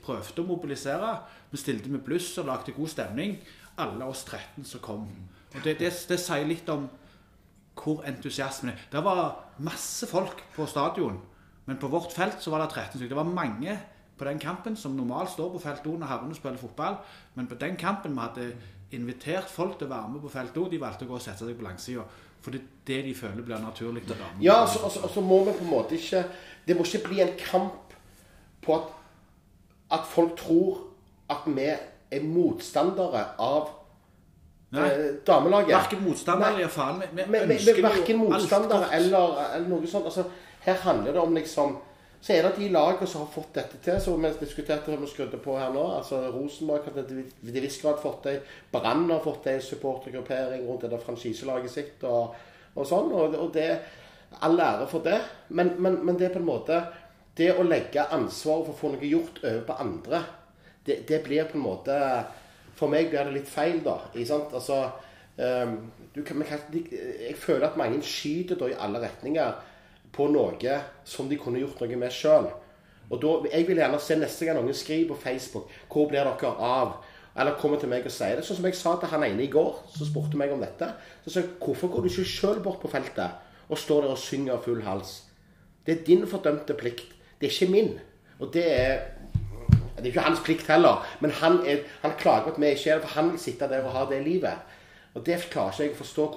prøvde 0.00 0.42
å 0.42 0.48
mobilisere. 0.48 1.16
Vi 1.50 1.60
stilte 1.60 1.90
med 1.92 2.04
bluss 2.06 2.30
og 2.40 2.48
lagde 2.48 2.72
god 2.76 2.88
stemning. 2.88 3.36
Alle 3.82 4.06
oss 4.08 4.24
13 4.24 4.64
som 4.68 4.80
kom. 4.84 5.08
Og 5.54 5.64
det, 5.64 5.78
det, 5.80 5.92
det 6.08 6.18
sier 6.20 6.46
litt 6.48 6.68
om 6.72 6.88
hvor 7.82 8.02
entusiasmen 8.08 8.72
er. 8.72 8.82
Det 8.92 9.00
var 9.04 9.36
masse 9.64 10.06
folk 10.06 10.42
på 10.54 10.66
stadion, 10.68 11.18
men 11.66 11.78
på 11.80 11.88
vårt 11.92 12.12
felt 12.12 12.42
så 12.42 12.52
var 12.52 12.64
det 12.64 12.72
13 12.74 12.98
stykker. 12.98 13.14
Det 13.14 13.16
var 13.16 13.32
mange 13.32 13.78
på 14.18 14.24
den 14.28 14.38
kampen 14.38 14.76
som 14.76 14.92
normalt 14.96 15.32
står 15.32 15.50
på 15.54 15.62
felt 15.62 15.86
O 15.88 15.96
når 15.98 16.10
herrene 16.10 16.36
spiller 16.36 16.60
fotball, 16.60 16.98
men 17.34 17.48
på 17.50 17.56
den 17.60 17.76
kampen 17.80 18.12
vi 18.14 18.20
hadde 18.20 18.50
invitert 18.92 19.48
folk 19.50 19.78
til 19.80 19.88
å 19.88 19.94
være 19.94 20.12
med 20.12 20.20
på 20.22 20.30
felt 20.34 20.56
O, 20.60 20.66
de 20.68 20.80
valgte 20.80 21.06
å 21.06 21.10
gå 21.10 21.16
og 21.16 21.24
sette 21.24 21.46
seg 21.46 21.56
på 21.58 21.64
langsida. 21.66 22.04
For 22.42 22.52
det 22.52 22.60
er 22.60 22.66
det 22.86 22.98
de 23.06 23.14
føler 23.14 23.46
blir 23.46 23.62
naturlig 23.62 24.02
til 24.06 24.18
damer. 24.18 24.40
Ja, 24.42 24.62
og 24.62 24.68
så- 24.68 24.84
og 24.84 24.90
så- 24.92 25.20
og 25.20 25.24
må 25.24 25.44
vi 25.44 25.52
på 25.58 25.64
en 25.64 25.70
måte 25.70 25.94
ikke 25.94 26.24
Det 26.66 26.76
må 26.76 26.84
ikke 26.84 27.08
bli 27.08 27.20
en 27.20 27.36
kamp 27.38 27.94
på 28.62 28.74
at, 28.74 28.82
at 29.90 30.06
folk 30.06 30.36
tror 30.36 30.78
at 31.28 31.38
vi 31.46 31.64
er 32.10 32.22
motstandere 32.22 33.24
av 33.38 33.68
damelaget. 35.26 35.74
Verken 35.76 36.04
motstander 36.04 36.54
eller 36.54 36.68
faen. 36.68 37.02
Vi, 37.12 37.24
vi 37.28 37.56
Vi, 37.56 37.82
verken 37.82 38.20
motstandere 38.24 38.88
eller, 38.96 39.40
eller 39.54 39.68
noe 39.68 39.86
sånt. 39.86 40.08
Altså, 40.08 40.24
her 40.64 40.78
handler 40.84 41.12
det 41.12 41.20
om 41.20 41.34
liksom 41.34 41.78
Så 42.22 42.32
er 42.32 42.42
det 42.42 42.52
de 42.56 42.68
lagene 42.70 43.06
som 43.10 43.24
har 43.24 43.30
fått 43.34 43.56
dette 43.56 43.80
til, 43.82 43.96
som 44.00 44.22
vi 44.22 44.28
diskuterte 44.38 44.94
vi 44.94 45.06
skrudde 45.10 45.40
på 45.42 45.56
her 45.58 45.72
nå. 45.74 45.82
altså 45.96 46.20
Rosenborg 46.30 46.84
har 46.84 47.02
til 47.02 47.24
viss 47.42 47.80
grad 47.82 47.98
fått 47.98 48.28
det. 48.28 48.36
Brann 48.70 49.10
har 49.10 49.18
fått 49.24 49.44
det, 49.44 49.56
supportergruppering 49.66 50.68
rundt 50.68 50.84
det 50.84 50.90
der 50.92 51.02
franchiselaget 51.02 51.70
sitt 51.70 52.04
og, 52.06 52.36
og 52.76 52.86
sånn. 52.86 53.10
Og, 53.10 53.34
og 53.34 53.50
det 53.52 53.66
All 54.40 54.60
ære 54.60 54.86
for 54.88 55.04
det. 55.04 55.18
Men, 55.48 55.74
men, 55.82 55.98
men 56.06 56.18
det 56.18 56.28
er 56.28 56.32
på 56.36 56.40
en 56.40 56.46
måte 56.46 56.78
Det 57.36 57.50
å 57.56 57.64
legge 57.66 58.06
ansvaret 58.12 58.66
for 58.66 58.72
å 58.72 58.78
få 58.78 58.92
noe 58.92 59.08
gjort 59.08 59.42
over 59.42 59.60
på 59.66 59.76
andre, 59.80 60.18
det, 60.84 60.98
det 61.08 61.22
blir 61.24 61.46
på 61.48 61.56
en 61.56 61.64
måte 61.64 61.94
For 62.78 62.92
meg 62.92 63.10
blir 63.10 63.28
det 63.28 63.36
litt 63.36 63.50
feil, 63.50 63.80
da. 63.84 63.98
Altså 64.14 64.78
um, 65.36 65.76
kan, 66.24 66.44
jeg 66.48 67.36
føler 67.36 67.68
at 67.68 67.78
mange 67.80 68.02
skyter 68.06 68.58
da 68.60 68.70
i 68.70 68.78
alle 68.78 69.02
retninger 69.02 69.60
på 70.12 70.28
noe 70.28 70.80
som 71.08 71.28
de 71.28 71.38
kunne 71.40 71.62
gjort 71.62 71.80
noe 71.80 72.00
med 72.00 72.12
sjøl. 72.12 72.50
Og 73.12 73.20
da, 73.20 73.32
Jeg 73.52 73.66
vil 73.68 73.80
gjerne 73.80 74.00
se 74.00 74.16
neste 74.16 74.46
gang 74.46 74.60
noen 74.60 74.74
skriver 74.74 75.14
på 75.14 75.20
Facebook 75.20 75.70
'Hvor 75.88 76.08
blir 76.08 76.24
dere 76.24 76.54
av?' 76.58 77.00
Eller 77.36 77.56
kommer 77.56 77.80
til 77.80 77.88
meg 77.88 78.04
og 78.04 78.12
sier 78.12 78.36
det. 78.36 78.44
Sånn 78.44 78.56
som 78.56 78.64
jeg 78.64 78.74
sa 78.76 78.96
til 79.00 79.08
han 79.08 79.24
ene 79.24 79.42
i 79.42 79.50
går, 79.50 79.88
som 79.96 80.06
spurte 80.06 80.36
meg 80.36 80.52
om 80.52 80.60
dette. 80.60 80.92
Så 81.24 81.30
sa 81.30 81.40
jeg 81.40 81.48
'Hvorfor 81.60 81.88
går 81.88 82.02
du 82.02 82.08
ikke 82.08 82.24
sjøl 82.24 82.60
bort 82.60 82.80
på 82.80 82.88
feltet 82.88 83.30
og 83.68 83.78
står 83.78 84.02
der 84.02 84.10
og 84.10 84.18
synger 84.18 84.52
av 84.52 84.64
full 84.64 84.82
hals?' 84.82 85.22
Det 85.86 86.00
er 86.00 86.04
din 86.04 86.26
fordømte 86.26 86.74
plikt. 86.74 87.08
Det 87.40 87.48
er 87.48 87.52
ikke 87.52 87.72
min. 87.72 88.00
Og 88.38 88.52
det 88.52 88.80
er 88.80 89.00
det 90.02 90.10
er 90.10 90.14
ikke 90.14 90.26
hans 90.26 90.44
plikt 90.44 90.68
heller, 90.68 91.06
men 91.22 91.32
han, 91.38 91.60
er, 91.66 91.84
han 92.02 92.16
klager 92.18 92.48
på 92.48 92.54
at 92.54 92.60
vi 92.60 92.70
ikke 92.74 92.90
er 92.90 93.00
det, 93.00 93.06
for 93.06 93.20
han 93.20 93.32
vil 93.32 93.42
sitte 93.42 93.68
der 93.70 93.86
og 93.86 93.96
ha 93.96 94.04
det 94.10 94.22
livet. 94.26 94.78
Og 95.14 95.26
det 95.26 95.38
klarer 95.52 95.72
ikke 95.72 95.84
jeg 95.84 95.94
å 95.94 96.00
forstå. 96.00 96.28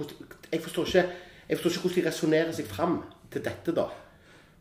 Jeg 0.52 0.62
forstår 0.64 0.92
ikke, 0.92 1.06
jeg 1.50 1.60
forstår 1.60 1.72
ikke 1.72 1.88
hvordan 1.88 2.02
de 2.02 2.10
resonnerer 2.10 2.52
seg 2.56 2.68
fram 2.70 3.00
til 3.34 3.46
dette, 3.46 3.76
da. 3.76 3.88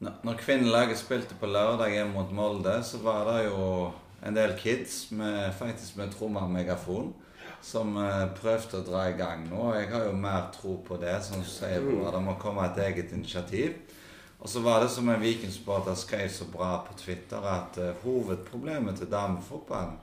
Når 0.04 0.40
kvinnelaget 0.40 0.98
spilte 1.00 1.36
på 1.40 1.48
lørdag 1.48 1.92
hjemme 1.94 2.16
mot 2.16 2.32
Molde, 2.34 2.78
så 2.84 2.98
var 3.02 3.28
det 3.30 3.44
jo 3.46 3.92
en 4.24 4.36
del 4.36 4.56
kids 4.58 5.10
med, 5.14 5.52
faktisk 5.58 5.96
med 6.00 6.12
tromme 6.12 6.42
og 6.42 6.50
megafon 6.52 7.12
som 7.64 7.96
eh, 7.96 8.26
prøvde 8.36 8.80
å 8.80 8.84
dra 8.84 9.06
i 9.08 9.16
gang 9.16 9.46
nå. 9.48 9.70
Jeg 9.78 9.88
har 9.92 10.08
jo 10.08 10.16
mer 10.18 10.50
tro 10.52 10.76
på 10.84 10.98
det, 11.00 11.14
som 11.24 11.40
du 11.40 11.48
sier, 11.48 11.80
Bror. 11.84 12.10
Det 12.12 12.22
må 12.26 12.36
komme 12.40 12.66
et 12.68 12.80
eget 12.84 13.14
initiativ. 13.16 13.78
Og 14.44 14.50
så 14.52 14.60
var 14.60 14.82
det 14.84 14.90
som 14.92 15.08
en 15.08 15.22
Viking-supporter 15.22 15.94
skrev 15.96 16.28
så 16.28 16.44
bra 16.52 16.74
på 16.84 16.92
Twitter, 17.00 17.40
at 17.48 17.78
uh, 17.80 17.94
hovedproblemet 18.04 18.98
til 19.00 19.08
damefotballen 19.08 19.94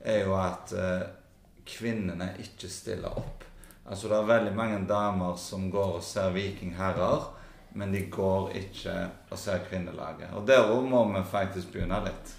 er 0.00 0.22
jo 0.24 0.32
at 0.40 0.72
uh, 0.72 1.02
kvinnene 1.68 2.30
ikke 2.40 2.70
stiller 2.72 3.12
opp. 3.20 3.44
Altså 3.90 4.08
Det 4.08 4.16
er 4.16 4.30
veldig 4.30 4.54
mange 4.56 4.78
damer 4.88 5.36
som 5.36 5.68
går 5.70 5.98
og 5.98 6.02
ser 6.06 6.32
Viking 6.32 6.72
herrer, 6.78 7.28
men 7.76 7.92
de 7.92 8.00
går 8.10 8.50
ikke 8.62 8.96
og 9.30 9.38
ser 9.38 9.60
kvinnelaget. 9.68 10.32
Og 10.32 10.48
der 10.48 10.80
må 10.80 11.04
vi 11.12 11.22
faktisk 11.30 11.72
begynne 11.72 12.00
litt. 12.08 12.34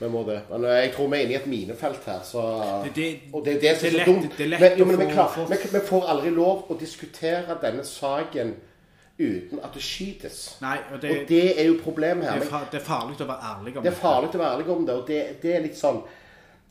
Vi 0.00 0.08
må 0.10 0.24
det. 0.26 0.40
Men 0.50 0.64
eh, 0.64 0.80
jeg 0.86 0.92
tror 0.96 1.08
vi 1.12 1.16
er 1.18 1.26
inne 1.26 1.34
i 1.36 1.36
et 1.36 1.46
minefelt 1.46 2.04
her, 2.06 2.20
så 2.26 2.40
Det- 2.84 2.94
det- 2.96 3.20
Og 3.32 3.44
det 3.44 3.54
er 3.56 3.60
det 3.60 3.76
som 3.78 3.86
er 3.86 4.04
så 4.04 4.12
dumt. 4.12 4.38
det 4.38 4.44
er 4.44 4.48
lett 4.48 4.60
Men- 4.60 4.78
jo, 4.78 4.84
men 4.84 4.94
å 4.96 4.98
vi, 4.98 5.56
vi, 5.56 5.78
vi 5.78 5.86
får 5.86 6.08
aldri 6.08 6.30
lov 6.30 6.64
å 6.70 6.78
diskutere 6.80 7.58
denne 7.62 7.84
saken 7.84 8.54
uten 9.18 9.60
at 9.62 9.74
det 9.74 9.82
skytes. 9.82 10.38
Nei, 10.62 10.78
og 10.92 11.02
det, 11.02 11.10
Og 11.10 11.28
det 11.28 11.60
er 11.60 11.68
jo 11.68 11.76
problemet 11.82 12.26
her. 12.26 12.38
det, 12.40 12.48
er, 12.48 12.50
fa 12.50 12.62
det 12.70 12.80
er 12.80 12.86
farlig 12.86 13.18
å 13.22 13.28
være 13.28 13.50
ærlig 13.52 13.76
om 13.76 13.84
det 13.84 13.92
er 13.92 14.00
farlig 14.00 14.30
å 14.32 14.40
være 14.40 14.54
ærlig 14.56 14.72
om 14.74 14.86
det, 14.86 14.94
og 14.94 15.04
det, 15.10 15.20
det 15.42 15.52
er 15.54 15.62
litt 15.62 15.78
sånn 15.78 16.00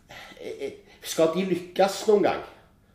eh, 0.09 0.49
eh, 0.51 0.73
Skal 1.03 1.31
de 1.35 1.45
lykkes 1.47 2.01
noen 2.11 2.27
gang, 2.27 2.43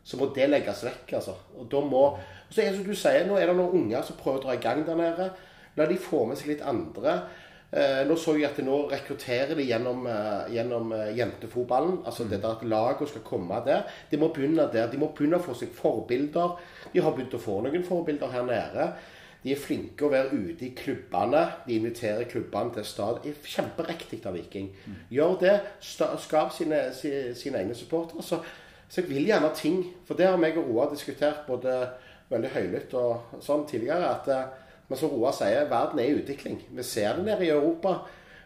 så 0.05 0.17
må 0.17 0.29
det 0.35 0.49
legges 0.49 0.85
vekk, 0.85 1.17
altså. 1.17 1.35
Og 1.57 1.69
da 1.69 1.81
må 1.85 2.03
og 2.49 2.55
så 2.55 2.63
er 2.63 2.71
det 2.71 2.79
som 2.79 2.87
du 2.87 2.95
sier, 2.97 3.27
Nå 3.29 3.35
er 3.37 3.45
det 3.45 3.53
noen 3.59 3.83
unger 3.83 4.01
som 4.01 4.17
prøver 4.17 4.39
å 4.39 4.45
dra 4.47 4.55
i 4.57 4.63
gang 4.63 4.81
der 4.81 4.97
nede. 4.97 5.27
La 5.77 5.85
de 5.85 5.99
få 6.01 6.23
med 6.25 6.39
seg 6.39 6.49
litt 6.49 6.63
andre. 6.65 7.19
Eh, 7.69 7.99
nå 8.09 8.15
så 8.17 8.33
jeg 8.39 8.47
at 8.47 8.57
nå 8.65 8.79
rekrutterer 8.89 9.53
de 9.53 9.67
gjennom, 9.69 10.07
eh, 10.09 10.49
gjennom 10.55 10.89
jentefotballen. 11.13 11.99
Altså 12.09 12.25
det 12.25 12.41
der 12.41 12.55
at 12.55 12.65
lagene 12.65 13.11
skal 13.11 13.21
komme 13.27 13.61
der. 13.67 13.85
De 14.09 14.17
må 14.17 14.31
begynne 14.33 14.65
der. 14.73 14.89
De 14.89 14.97
må 14.97 15.11
begynne 15.13 15.37
å 15.37 15.45
få 15.45 15.53
seg 15.53 15.69
forbilder. 15.77 16.57
De 16.89 17.05
har 17.05 17.13
begynt 17.13 17.37
å 17.37 17.43
få 17.43 17.59
noen 17.61 17.85
forbilder 17.85 18.33
her 18.33 18.49
nede. 18.49 18.89
De 19.43 19.53
er 19.53 19.59
flinke 19.61 20.03
å 20.03 20.09
være 20.11 20.35
ute 20.35 20.65
i 20.67 20.73
klubbene. 20.75 21.45
De 21.67 21.77
inviterer 21.79 22.25
klubbene 22.27 22.73
til 22.75 22.83
stad. 22.85 23.21
Er 23.25 23.37
Kjemperiktig 23.45 24.19
av 24.27 24.33
Viking. 24.35 24.69
Gjør 25.15 25.37
det. 25.39 25.53
Skap 25.79 26.51
sine, 26.53 26.81
si- 26.93 27.33
sine 27.39 27.61
egne 27.61 27.75
supportere. 27.75 28.21
Så, 28.23 28.41
så 28.89 29.01
jeg 29.01 29.09
vil 29.09 29.29
gjerne 29.29 29.51
ting 29.55 29.83
For 30.07 30.15
det 30.19 30.27
har 30.27 30.37
meg 30.41 30.57
og 30.57 30.67
Roar 30.67 30.89
diskutert 30.91 31.45
både 31.47 31.77
veldig 32.29 32.49
høylytt 32.53 32.93
og 32.99 33.39
sånn 33.41 33.63
tidligere. 33.69 34.09
at 34.11 34.27
eh, 34.27 34.43
Men 34.89 34.97
som 34.97 35.09
Roar 35.13 35.31
sier, 35.37 35.69
verden 35.69 35.99
er 35.99 36.09
i 36.11 36.17
utvikling. 36.19 36.59
Vi 36.75 36.83
ser 36.83 37.15
det 37.15 37.23
nede 37.29 37.45
i 37.45 37.49
Europa. 37.53 38.01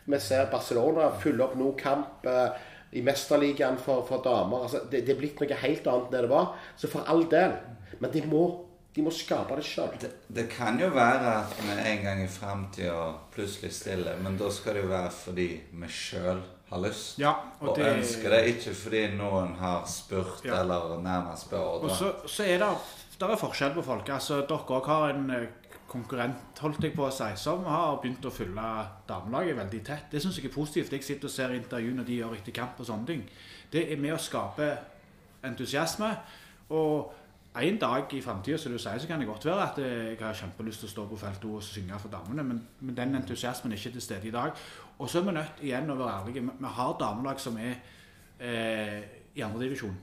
Vi 0.06 0.20
ser 0.20 0.46
Barcelona 0.52 1.10
fylle 1.20 1.44
opp 1.46 1.56
noen 1.58 1.78
kamp 1.80 2.26
eh, 2.28 2.50
i 2.94 3.02
Mesterligaen 3.02 3.78
for, 3.82 4.04
for 4.06 4.22
damer. 4.22 4.68
Altså, 4.68 4.84
det, 4.92 5.06
det 5.08 5.16
er 5.16 5.20
blitt 5.24 5.40
noe 5.42 5.58
helt 5.64 5.88
annet 5.88 6.06
enn 6.06 6.12
det 6.14 6.22
det 6.28 6.30
var. 6.30 6.54
Så 6.78 6.88
for 6.92 7.08
all 7.10 7.24
del. 7.32 7.56
Men 8.00 8.12
de 8.14 8.22
må, 8.28 8.44
de 8.96 9.02
må 9.02 9.10
skape 9.12 9.56
det 9.58 9.64
sjøl. 9.66 9.94
Det, 10.00 10.10
det 10.30 10.50
kan 10.50 10.78
jo 10.80 10.90
være 10.94 11.32
at 11.40 11.54
vi 11.62 11.78
en 11.92 12.04
gang 12.04 12.20
i 12.24 12.28
framtida 12.30 13.14
plutselig 13.34 13.72
stiller, 13.74 14.20
men 14.22 14.38
da 14.38 14.50
skal 14.54 14.74
det 14.78 14.84
jo 14.84 14.90
være 14.92 15.10
fordi 15.12 15.48
vi 15.72 15.88
sjøl 15.90 16.42
har 16.70 16.80
lyst. 16.84 17.18
Ja, 17.20 17.32
og 17.60 17.70
og 17.70 17.76
det- 17.78 17.88
ønsker 17.98 18.30
det, 18.30 18.44
ikke 18.56 18.74
fordi 18.76 19.02
noen 19.18 19.56
har 19.60 19.86
spurt 19.88 20.46
Ja. 20.46 20.60
eller 20.62 21.02
nærmest 21.02 21.52
Og 21.54 21.58
beordra. 21.82 21.96
så, 21.96 22.14
så 22.28 22.44
er 22.44 22.58
det, 22.58 22.70
der 23.20 23.28
er 23.30 23.36
forskjell 23.36 23.74
på 23.74 23.82
folk. 23.82 24.10
Altså, 24.10 24.42
dere 24.42 24.58
òg 24.78 24.86
har 24.86 25.10
en 25.10 25.30
eh, 25.32 25.48
konkurrent 25.88 26.60
holdt 26.60 26.84
jeg 26.84 26.94
på 26.96 27.06
å 27.08 27.12
si, 27.12 27.32
som 27.36 27.64
har 27.66 27.98
begynt 28.02 28.26
å 28.26 28.32
fylle 28.32 28.88
damelaget 29.10 29.58
veldig 29.58 29.84
tett. 29.86 30.06
Det 30.12 30.22
syns 30.22 30.38
jeg 30.38 30.46
er 30.46 30.54
positivt. 30.56 30.92
Jeg 30.92 31.04
sitter 31.04 31.26
og 31.28 31.32
ser 31.32 31.50
intervjuene 31.54 32.06
de 32.06 32.16
gjør 32.22 32.34
etter 32.38 32.52
kamp 32.52 32.80
og 32.80 32.86
sånne 32.86 33.06
ting. 33.08 33.30
Det 33.72 33.92
er 33.92 33.98
med 33.98 34.14
å 34.14 34.18
skape 34.22 34.78
entusiasme. 35.44 36.16
Og 36.70 37.12
en 37.62 37.78
dag 37.78 38.14
i 38.14 38.22
framtida 38.22 38.58
som 38.58 38.72
du 38.72 38.78
sier, 38.82 38.98
så 38.98 39.08
kan 39.08 39.20
det 39.20 39.28
godt 39.28 39.46
være 39.46 39.64
at 39.72 39.78
jeg 39.78 40.18
har 40.20 40.34
kjempelyst 40.34 40.80
til 40.80 40.88
å 40.88 40.92
stå 40.92 41.04
på 41.08 41.18
feltet 41.22 41.46
og 41.46 41.64
synge 41.64 42.00
for 42.00 42.10
damene, 42.10 42.44
men, 42.44 42.62
men 42.80 42.96
den 42.98 43.16
entusiasmen 43.16 43.72
er 43.74 43.78
ikke 43.78 43.92
til 43.92 44.02
stede 44.02 44.28
i 44.28 44.32
dag. 44.32 44.52
Og 45.00 45.10
så 45.10 45.20
er 45.20 45.24
vi 45.28 45.32
nødt 45.32 45.62
igjen 45.62 45.90
å 45.94 45.96
være 46.00 46.16
ærlige. 46.22 46.42
Vi- 46.42 46.68
har 46.80 46.96
damelag 47.00 47.40
som 47.40 47.58
er 47.58 47.76
eh, 48.40 49.04
i 49.36 49.42
andredivisjon. 49.42 49.96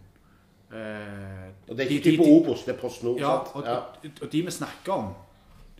Eh, 0.70 1.48
Og 1.68 1.76
det 1.76 1.86
er 1.86 1.90
ikke 1.90 2.10
de- 2.10 2.16
på 2.16 2.24
de- 2.24 2.30
Obos, 2.30 2.64
det 2.64 2.74
er 2.76 2.78
på 2.80 2.90
Nord. 3.02 3.18
ja, 3.18 3.30
og, 3.38 3.64
Ja. 3.64 3.76
og, 3.76 3.96
og 4.22 4.32
de 4.32 4.42
vi 4.42 4.50
snakker 4.50 4.92
om, 4.92 5.14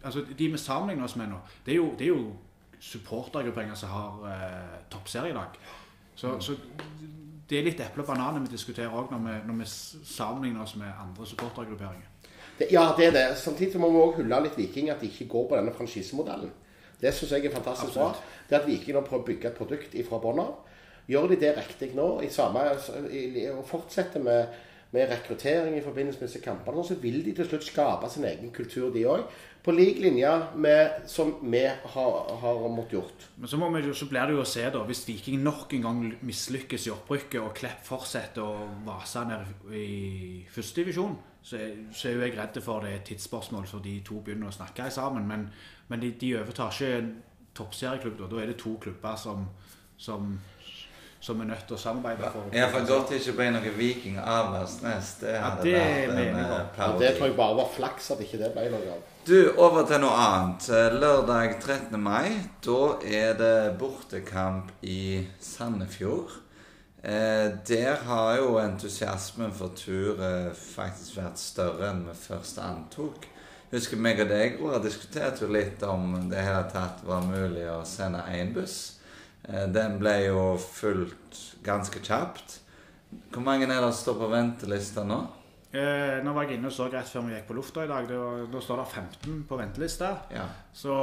altså 0.05 0.25
de 0.39 0.49
vi 0.49 0.57
sammenligner 0.59 1.05
oss 1.05 1.17
med 1.17 1.29
nå, 1.29 1.37
det 1.67 1.73
er 1.73 1.77
jo, 1.77 1.93
det 1.99 2.01
er 2.01 2.09
jo 2.09 2.33
supportergrupperinger 2.81 3.75
som 3.75 3.89
har 3.89 4.27
eh, 4.27 4.81
toppserielag. 4.91 5.49
Så, 6.17 6.41
så 6.41 6.57
det 7.51 7.59
er 7.59 7.67
litt 7.67 7.81
eple 7.83 8.05
og 8.05 8.09
bananer 8.13 8.41
vi 8.45 8.53
diskuterer 8.55 8.93
òg 8.95 9.11
når, 9.11 9.19
vi- 9.27 9.47
når 9.49 9.59
vi 9.59 9.67
sammenligner 10.07 10.63
oss 10.63 10.77
med 10.77 10.87
andre 11.03 11.27
supportergrupperinger. 11.27 12.07
Ja, 12.71 12.93
det 12.97 13.07
er 13.09 13.11
det. 13.17 13.39
Samtidig 13.41 13.81
må 13.81 13.89
vi 13.91 13.97
også 13.99 14.23
hylle 14.23 14.43
litt 14.45 14.57
Viking 14.59 14.91
at 14.91 15.01
de 15.01 15.07
ikke 15.09 15.27
går 15.33 15.49
på 15.49 15.57
denne 15.57 15.73
franchisemodellen. 15.75 16.51
Det 17.01 17.15
syns 17.15 17.31
jeg 17.33 17.47
er 17.47 17.55
fantastisk 17.55 17.95
bra. 17.97 18.11
Det 18.51 18.59
at 18.61 18.67
Viking 18.69 18.95
nå 18.97 19.01
prøver 19.01 19.23
å 19.23 19.27
bygge 19.27 19.49
et 19.49 19.57
produkt 19.57 19.97
fra 20.09 20.19
bånn 20.21 20.41
av. 20.43 20.55
Gjør 21.09 21.29
de 21.33 21.37
det 21.41 21.57
riktig 21.57 21.95
nå, 21.97 22.21
i 22.23 22.29
samme, 22.29 22.61
og 23.57 23.65
fortsetter 23.67 24.21
med, 24.23 24.47
med 24.91 25.11
rekruttering 25.11 25.77
i 25.79 25.85
forbindelse 25.85 26.21
med 26.21 26.29
disse 26.29 26.43
kampene, 26.43 26.83
så 26.85 26.97
vil 26.99 27.21
de 27.25 27.35
til 27.37 27.47
slutt 27.47 27.65
skape 27.67 28.09
sin 28.11 28.27
egen 28.27 28.51
kultur, 28.51 28.91
de 28.95 29.07
òg. 29.07 29.23
På 29.63 29.75
lik 29.77 30.01
linje 30.01 30.31
med 30.57 31.05
som 31.07 31.35
vi 31.43 31.61
har, 31.69 32.37
har 32.43 32.61
måttet 32.73 32.97
gjort. 32.97 33.27
Men 33.37 33.49
så, 33.49 33.59
må 33.61 33.69
vi, 33.75 33.83
så 33.95 34.09
blir 34.09 34.27
det 34.27 34.35
jo 34.39 34.43
å 34.43 34.49
se, 34.49 34.65
da, 34.73 34.83
hvis 34.89 35.05
Viking 35.07 35.43
nok 35.45 35.75
en 35.77 35.85
gang 35.85 36.05
mislykkes 36.27 36.89
i 36.89 36.95
opprykket, 36.95 37.41
og 37.43 37.53
Klepp 37.59 37.85
fortsetter 37.87 38.43
å 38.43 38.69
vase 38.87 39.25
ned 39.29 39.75
i 39.77 40.47
førstedivisjon, 40.51 41.19
så, 41.43 41.61
så 41.93 42.09
er 42.09 42.17
jo 42.17 42.25
jeg 42.25 42.37
redd 42.37 42.59
for 42.65 42.85
det 42.85 42.91
er 42.91 42.99
et 43.01 43.07
tidsspørsmål 43.13 43.69
så 43.69 43.79
de 43.85 43.95
to 44.05 44.21
begynner 44.25 44.51
å 44.51 44.57
snakke 44.57 44.89
sammen. 44.93 45.29
Men, 45.29 45.47
men 45.93 46.03
de, 46.03 46.15
de 46.21 46.35
overtar 46.41 46.73
ikke 46.75 46.97
en 46.99 47.13
toppserieklubb, 47.57 48.19
da. 48.19 48.31
Da 48.33 48.41
er 48.41 48.51
det 48.51 48.59
to 48.61 48.75
klubber 48.81 49.21
som, 49.21 49.47
som, 50.01 50.35
som 51.21 51.41
er 51.41 51.51
nødt 51.51 51.67
til 51.69 51.77
å 51.77 51.81
samarbeide 51.81 52.31
for 52.33 52.57
Ja, 52.57 52.67
for 52.73 52.87
godt 52.89 53.11
det 53.13 53.21
ikke 53.21 53.37
ble 53.37 53.49
noe 53.53 53.73
Viking 53.77 54.19
Aversnes. 54.19 55.15
Det 55.21 55.35
hadde 55.37 55.67
det 55.67 55.75
vært 55.77 56.13
en 56.15 56.39
eh, 56.41 56.53
parodi. 56.77 57.05
det 57.05 57.15
tror 57.17 57.29
jeg 57.29 57.37
bare 57.37 57.57
var 57.59 57.73
flaks 57.75 58.13
at 58.15 58.23
ikke 58.25 58.41
det 58.41 58.53
ble 58.55 58.69
noe 58.73 58.95
av. 58.95 59.09
Du, 59.29 59.37
over 59.61 59.85
til 59.85 60.01
noe 60.01 60.17
annet. 60.17 60.69
Eh, 60.73 60.95
Lørdag 60.97 61.59
13. 61.61 61.99
mai, 62.01 62.39
da 62.65 62.79
er 63.05 63.35
det 63.37 63.57
bortekamp 63.83 64.73
i 64.81 65.27
Sandefjord. 65.45 66.39
Eh, 67.03 67.51
der 67.69 68.01
har 68.05 68.37
jo 68.37 68.57
entusiasmen 68.61 69.53
for 69.57 69.73
tur 69.77 70.21
eh, 70.25 70.49
faktisk 70.53 71.17
vært 71.17 71.41
større 71.41 71.89
enn 71.89 72.03
vi 72.09 72.17
først 72.17 72.61
antok. 72.65 73.29
Husker 73.71 74.01
meg 74.01 74.21
og 74.25 74.33
deg 74.33 74.57
Roar, 74.61 74.81
diskuterte 74.85 75.45
jo 75.47 75.53
litt 75.53 75.85
om 75.87 76.17
det 76.29 76.43
hele 76.43 76.65
tatt 76.73 77.05
var 77.07 77.23
mulig 77.25 77.69
å 77.71 77.85
sende 77.89 78.25
én 78.35 78.53
buss. 78.57 79.00
Eh, 79.49 79.67
den 79.73 79.99
ble 80.01 80.17
jo 80.27 80.43
fulgt 80.61 81.41
ganske 81.65 82.03
kjapt. 82.05 82.61
Hvor 83.33 83.43
mange 83.43 83.67
er 83.67 83.81
det 83.81 83.93
som 83.93 84.01
står 84.01 84.19
på 84.21 84.33
ventelista 84.33 85.05
nå? 85.07 85.21
Eh, 85.71 86.19
nå 86.25 86.35
var 86.35 86.49
jeg 86.49 86.59
inne 86.59 86.71
og 86.71 86.75
så 86.75 86.89
rett 86.91 87.07
før 87.11 87.29
vi 87.29 87.37
gikk 87.37 87.49
på 87.51 87.57
lufta 87.59 87.85
i 87.87 87.91
dag. 87.91 88.09
Det 88.09 88.19
var, 88.19 88.45
da 88.51 88.63
står 88.65 88.83
det 88.83 88.91
15 88.91 89.43
på 89.49 89.59
ventelista. 89.61 90.11
Ja. 90.35 90.47
Så 90.75 90.95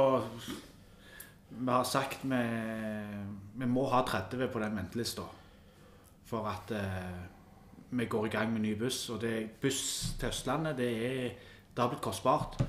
vi 1.48 1.70
har 1.72 1.88
sagt 1.88 2.24
vi, 2.28 2.44
vi 3.58 3.68
må 3.68 3.86
ha 3.88 4.04
30 4.04 4.48
på 4.52 4.60
den 4.62 4.76
ventelista 4.76 5.24
for 6.28 6.44
at 6.50 6.72
eh, 6.76 7.20
vi 7.90 8.04
går 8.04 8.26
i 8.26 8.32
gang 8.32 8.52
med 8.52 8.66
ny 8.66 8.74
buss. 8.80 9.06
Og 9.10 9.20
det, 9.20 9.60
buss 9.62 10.14
til 10.20 10.28
Østlandet, 10.28 10.76
det, 10.76 10.90
er, 11.06 11.30
det 11.72 11.82
har 11.82 11.88
blitt 11.88 12.04
kostbart. 12.04 12.60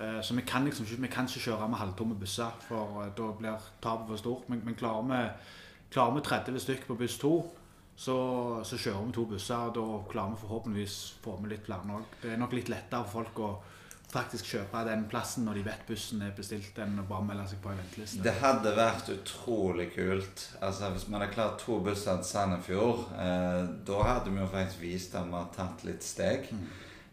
Eh, 0.00 0.20
så 0.20 0.34
vi 0.34 0.42
kan 0.42 0.64
liksom 0.64 0.86
vi 0.88 1.08
kan 1.08 1.28
ikke 1.28 1.40
kjøre 1.50 1.68
med 1.68 1.78
halvtomme 1.78 2.14
busser, 2.16 2.52
for 2.68 3.02
eh, 3.02 3.12
da 3.16 3.32
blir 3.38 3.70
tapet 3.82 4.08
for 4.08 4.16
stort. 4.16 4.48
Men, 4.48 4.62
men 4.64 4.74
klarer, 4.74 5.02
vi, 5.10 5.24
klarer 5.92 6.14
vi 6.16 6.22
30 6.28 6.60
stykk 6.60 6.86
på 6.86 6.96
buss 7.02 7.18
2, 7.20 7.34
så, 7.96 8.16
så 8.64 8.78
kjører 8.80 9.04
vi 9.06 9.12
to 9.18 9.26
busser. 9.28 9.68
Og 9.68 9.74
da 9.76 9.84
klarer 10.12 10.32
vi 10.36 10.40
forhåpentligvis 10.46 10.96
få 11.24 11.36
med 11.40 11.52
litt 11.52 11.68
flere 11.68 11.98
òg. 11.98 12.16
Det 12.22 12.32
er 12.32 12.40
nok 12.40 12.56
litt 12.56 12.72
lettere 12.72 13.04
for 13.04 13.20
folk 13.20 13.44
å 13.44 13.52
faktisk 14.10 14.48
kjøpe 14.56 14.80
den 14.88 15.04
plassen 15.10 15.44
når 15.46 15.60
de 15.60 15.64
vet 15.68 15.82
bussen 15.86 16.22
er 16.26 16.32
bestilt, 16.34 16.78
enn 16.82 16.98
å 16.98 17.06
bare 17.06 17.28
melde 17.28 17.44
seg 17.52 17.60
på 17.62 17.70
en 17.70 17.78
venteliste. 17.78 18.22
Det 18.24 18.32
hadde 18.40 18.72
vært 18.74 19.10
utrolig 19.12 19.90
kult. 19.94 20.46
Altså 20.64 20.90
Hvis 20.94 21.06
vi 21.06 21.14
hadde 21.14 21.32
klart 21.34 21.60
to 21.62 21.78
busser 21.84 22.18
til 22.18 22.30
Sandefjord, 22.32 23.04
eh, 23.20 23.62
da 23.86 24.04
hadde 24.08 24.32
vi 24.32 24.40
jo 24.40 24.48
faktisk 24.50 24.82
vist 24.82 25.14
at 25.14 25.28
vi 25.28 25.36
har 25.36 25.52
tatt 25.54 25.84
litt 25.86 26.06
steg. 26.06 26.48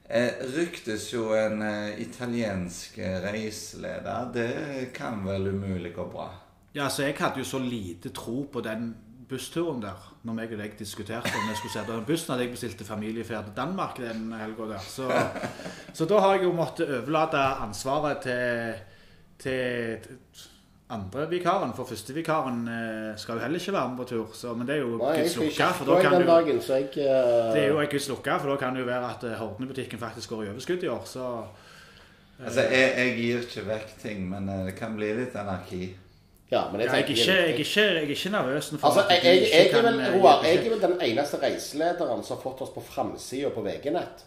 Eh, 0.09 0.33
ryktes 0.55 1.09
jo 1.11 1.33
en 1.35 1.61
eh, 1.61 1.97
italiensk 1.99 2.97
eh, 2.97 3.17
reiseleder. 3.25 4.29
Det 4.33 4.93
kan 4.95 5.19
vel 5.25 5.49
umulig 5.51 5.91
gå 5.95 6.05
bra. 6.11 6.29
Ja, 6.73 6.89
så 6.89 7.03
Jeg 7.03 7.17
hadde 7.19 7.39
jo 7.39 7.45
så 7.45 7.59
lite 7.59 8.09
tro 8.15 8.45
på 8.53 8.61
den 8.61 8.93
bussturen 9.27 9.81
der 9.83 9.99
når 10.23 10.33
meg 10.33 10.51
og 10.55 10.61
deg 10.61 10.77
diskuterte 10.79 11.33
om 11.35 11.49
jeg 11.49 11.59
skulle 11.59 11.73
sette 11.73 11.91
den 11.91 12.05
bussen. 12.07 12.31
Hadde 12.31 12.45
jeg 12.45 12.53
bestilt 12.55 12.83
familieferd 12.87 13.49
til 13.49 13.57
Danmark 13.57 13.99
den 13.99 14.31
helga 14.31 14.69
der. 14.71 14.85
Så, 14.87 15.11
så 15.97 16.07
da 16.07 16.19
har 16.23 16.37
jeg 16.37 16.47
jo 16.47 16.53
måttet 16.55 16.93
overlate 17.01 17.43
ansvaret 17.67 18.23
til, 18.23 18.79
til, 19.43 19.97
til 20.07 20.56
andre 20.89 21.29
vikaren. 21.29 21.73
For 21.75 21.89
første 21.89 22.15
vikaren 22.15 22.63
eh, 22.71 23.11
skal 23.19 23.37
jo 23.37 23.43
heller 23.43 23.59
ikke 23.59 23.75
være 23.75 23.89
med 23.89 24.01
på 24.01 24.07
tur. 24.13 24.33
Så, 24.33 24.53
men 24.53 24.67
det 24.67 24.77
er 24.77 24.83
jo 24.85 24.97
Nei, 25.01 25.13
Guds 25.21 25.37
lukke. 25.41 25.69
For 25.79 25.91
da 25.91 25.99
kan 26.01 26.17
jo, 26.21 26.27
dagen, 26.27 26.61
jeg 26.69 26.89
uh... 26.95 27.53
det 27.53 27.63
er 27.63 27.67
jo 27.67 27.85
Guds 27.91 28.09
lukke, 28.09 28.39
for 28.39 28.53
da 28.53 28.57
kan 28.61 28.75
det 28.75 28.83
jo 28.85 28.89
være 28.89 29.13
at 29.13 29.29
eh, 29.29 29.37
Hordene-butikken 29.41 29.99
faktisk 29.99 30.35
går 30.35 30.43
i 30.43 30.51
overskudd 30.55 30.83
i 30.83 30.91
år. 30.95 31.05
Så 31.05 31.29
Altså 32.37 32.61
Jeg, 32.69 32.91
jeg 32.97 33.13
gir 33.17 33.39
ikke 33.47 33.61
vekk 33.65 33.93
ting, 34.01 34.27
men 34.29 34.49
det 34.67 34.75
kan 34.77 34.93
bli 34.93 35.07
litt 35.17 35.35
anarki. 35.35 35.87
Ja, 36.51 36.67
men 36.71 36.79
jeg 36.81 36.87
Ja, 36.87 36.93
jeg, 36.93 37.03
er 37.03 37.07
ikke, 37.07 37.19
jeg, 37.25 37.37
er 37.37 37.45
ikke, 37.45 37.81
jeg 37.81 37.95
er 37.95 38.09
ikke 38.13 38.29
nervøs 38.29 38.69
for 38.69 38.87
Altså, 38.87 39.03
jeg, 39.09 39.19
jeg, 39.23 39.41
ikke 39.41 39.57
jeg, 39.57 39.65
er 39.65 39.71
kan, 39.71 39.83
vel, 39.83 40.21
Roar, 40.21 40.43
jeg 40.45 40.57
er 40.57 40.69
vel 40.69 40.81
den 40.81 41.01
eneste 41.01 41.41
reiselederen 41.41 42.23
som 42.23 42.37
har 42.37 42.43
fått 42.43 42.61
oss 42.61 42.71
på 42.75 42.83
framsida 42.85 43.49
på 43.49 43.65
VG-nett. 43.65 44.23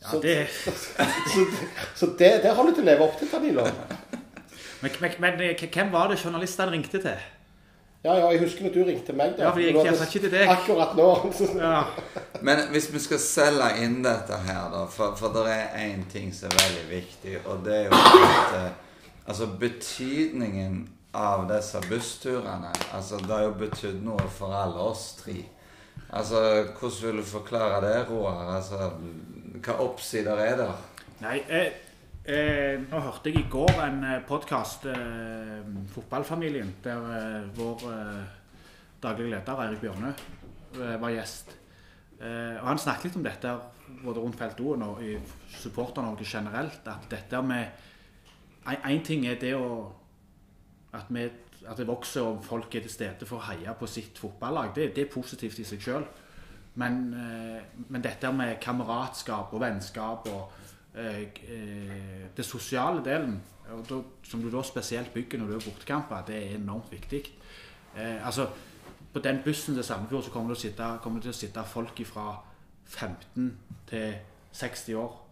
Ja, 0.00 0.18
det, 0.22 0.36
Så, 1.32 1.46
så 1.94 2.06
det, 2.18 2.30
det 2.42 2.54
har 2.56 2.64
du 2.64 2.72
til 2.72 2.82
å 2.82 2.88
leve 2.88 3.04
opp 3.04 3.18
til, 3.20 3.28
Danilo. 3.28 3.66
Men, 4.82 4.90
men, 5.00 5.14
men 5.20 5.40
eh, 5.50 5.68
hvem 5.74 5.92
var 5.92 6.08
det 6.08 6.18
journalistene 6.24 6.72
ringte 6.72 7.00
til? 7.02 7.16
Ja, 8.04 8.14
ja, 8.16 8.30
jeg 8.32 8.40
husker 8.40 8.64
når 8.64 8.72
du 8.72 8.84
ringte 8.88 9.12
meg. 9.12 9.34
da. 9.36 9.42
Ja, 9.44 9.50
for 9.52 9.60
jeg 9.60 9.74
gikk 9.74 9.84
det- 9.84 10.06
ikke 10.08 10.20
til 10.24 10.30
deg. 10.32 10.48
Akkurat 10.48 10.94
nå. 10.96 11.08
Ja. 11.60 11.82
Men 12.40 12.62
hvis 12.72 12.86
vi 12.92 12.98
skal 12.98 13.18
selge 13.20 13.66
inn 13.84 13.98
dette 14.04 14.38
her, 14.46 14.70
da 14.72 14.86
For, 14.88 15.12
for 15.20 15.34
det 15.36 15.42
er 15.52 15.74
én 15.82 16.06
ting 16.12 16.32
som 16.34 16.48
er 16.48 16.62
veldig 16.62 16.86
viktig, 16.94 17.34
og 17.44 17.60
det 17.66 17.74
er 17.76 17.84
jo 17.90 17.98
at 17.98 18.54
eh, 18.60 18.70
Altså 19.28 19.46
betydningen 19.60 20.88
av 21.14 21.44
disse 21.50 21.80
bussturene 21.90 22.72
Altså, 22.94 23.18
det 23.20 23.30
har 23.34 23.42
jo 23.50 23.52
betydd 23.60 24.00
noe 24.02 24.24
for 24.32 24.54
alle 24.56 24.80
oss 24.80 25.16
tre. 25.20 25.36
Altså, 26.10 26.40
hvordan 26.80 27.02
vil 27.02 27.20
du 27.20 27.26
forklare 27.28 27.82
det, 27.84 28.08
Roar? 28.08 28.56
Altså, 28.56 28.88
hva 29.60 29.76
oppsider 29.84 30.40
er 30.40 30.56
der? 30.56 30.72
Nei, 31.20 31.36
eh, 31.52 31.68
eh, 32.24 32.80
nå 32.82 33.00
hørte 33.00 33.30
jeg 33.30 33.44
i 33.44 33.48
går 33.50 33.80
en 33.84 34.04
podkast, 34.28 34.86
eh, 34.90 35.60
Fotballfamilien, 35.94 36.74
der 36.84 37.06
eh, 37.16 37.48
vår 37.56 37.86
eh, 37.90 38.24
daglige 39.02 39.30
leder 39.30 39.62
Eirik 39.64 39.80
Bjørnø 39.80 40.10
eh, 40.10 40.96
var 41.00 41.14
gjest. 41.14 41.56
Eh, 42.20 42.56
og 42.60 42.66
Han 42.68 42.78
snakket 42.78 43.10
litt 43.10 43.20
om 43.20 43.24
dette 43.24 43.54
både 44.04 44.20
rundt 44.20 44.38
Felt 44.38 44.60
O 44.60 44.74
og 44.74 45.02
i 45.02 45.16
Supporter-Norge 45.60 46.24
generelt. 46.24 46.86
At 46.86 47.08
dette 47.10 47.42
med 47.42 47.86
Én 48.70 49.00
ting 49.02 49.24
er 49.26 49.38
det 49.40 49.54
å 49.56 49.88
at, 50.92 51.06
vi, 51.08 51.22
at 51.64 51.78
det 51.78 51.86
vokser 51.88 52.26
og 52.26 52.42
folk 52.44 52.74
er 52.74 52.84
til 52.84 52.92
stede 52.92 53.26
for 53.28 53.40
å 53.40 53.46
heie 53.48 53.72
på 53.78 53.88
sitt 53.88 54.18
fotballag. 54.18 54.74
Det, 54.74 54.90
det 54.96 55.06
er 55.06 55.12
positivt 55.12 55.58
i 55.62 55.66
seg 55.66 55.80
sjøl. 55.84 56.04
Men, 56.80 56.98
eh, 57.14 57.62
men 57.88 58.02
dette 58.04 58.30
med 58.34 58.60
kameratskap 58.62 59.54
og 59.54 59.62
vennskap 59.62 60.28
og 60.30 60.42
eh, 60.42 60.50
eh, 60.50 60.69
det 60.94 62.44
sosiale 62.44 63.04
delen, 63.04 63.36
som 64.22 64.42
du 64.42 64.50
da 64.50 64.62
spesielt 64.62 65.12
bygger 65.14 65.38
når 65.38 65.46
du 65.46 65.54
er 65.54 65.64
bortekamper, 65.64 66.24
det 66.26 66.36
er 66.36 66.56
enormt 66.56 66.92
viktig. 66.92 67.22
Eh, 67.96 68.26
altså, 68.26 68.48
på 69.12 69.18
den 69.18 69.40
bussen 69.44 69.74
til 69.74 69.84
Sandefjord 69.84 70.22
så 70.22 70.30
kommer 70.30 70.54
det, 70.54 71.00
kommer 71.02 71.18
det 71.18 71.22
til 71.22 71.34
å 71.34 71.40
sitte 71.40 71.64
folk 71.66 72.02
fra 72.06 72.26
15 72.86 73.58
til 73.90 74.14
60 74.52 74.94
år 74.94 75.26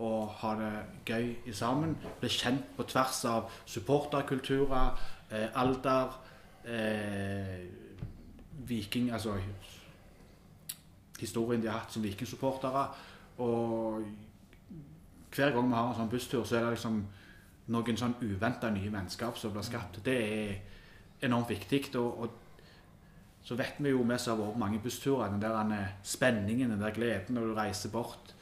og 0.00 0.28
ha 0.40 0.54
det 0.56 0.72
gøy 1.06 1.52
sammen. 1.52 1.96
Bli 2.20 2.28
kjent 2.32 2.72
på 2.76 2.86
tvers 2.88 3.24
av 3.28 3.50
supporterkulturer, 3.66 4.96
eh, 5.30 5.48
alder, 5.54 6.20
eh, 6.64 7.66
viking 8.66 9.12
Altså 9.12 9.36
historien 11.20 11.60
de 11.60 11.68
har 11.68 11.78
hatt 11.78 11.92
som 11.92 12.02
vikingsupportere. 12.02 12.88
Og 13.38 14.04
hver 15.34 15.54
gang 15.54 15.68
vi 15.70 15.78
har 15.78 15.90
en 15.90 15.98
sånn 16.00 16.12
busstur, 16.12 16.44
så 16.44 16.58
er 16.58 16.66
det 16.66 16.76
liksom 16.76 17.00
noen 17.70 17.98
sånn 17.98 18.16
uventa 18.22 18.70
nye 18.74 18.90
vennskap 18.92 19.38
som 19.38 19.52
blir 19.54 19.66
skapt. 19.66 20.00
Det 20.04 20.16
er 20.16 20.54
enormt 21.26 21.52
viktig. 21.52 21.84
Og, 22.00 22.24
og 22.24 23.44
så 23.46 23.56
vet 23.58 23.78
vi 23.78 23.92
jo, 23.94 24.02
vi 24.02 24.18
som 24.18 24.34
har 24.34 24.42
vært 24.42 24.60
mange 24.60 24.82
bussturer, 24.82 25.30
den 25.30 25.42
der 25.42 25.76
eh, 25.76 25.94
spenningen, 26.02 26.74
den 26.74 26.82
der 26.82 26.96
gleden 26.96 27.38
når 27.38 27.50
du 27.50 27.54
reiser 27.58 27.92
bort. 27.94 28.34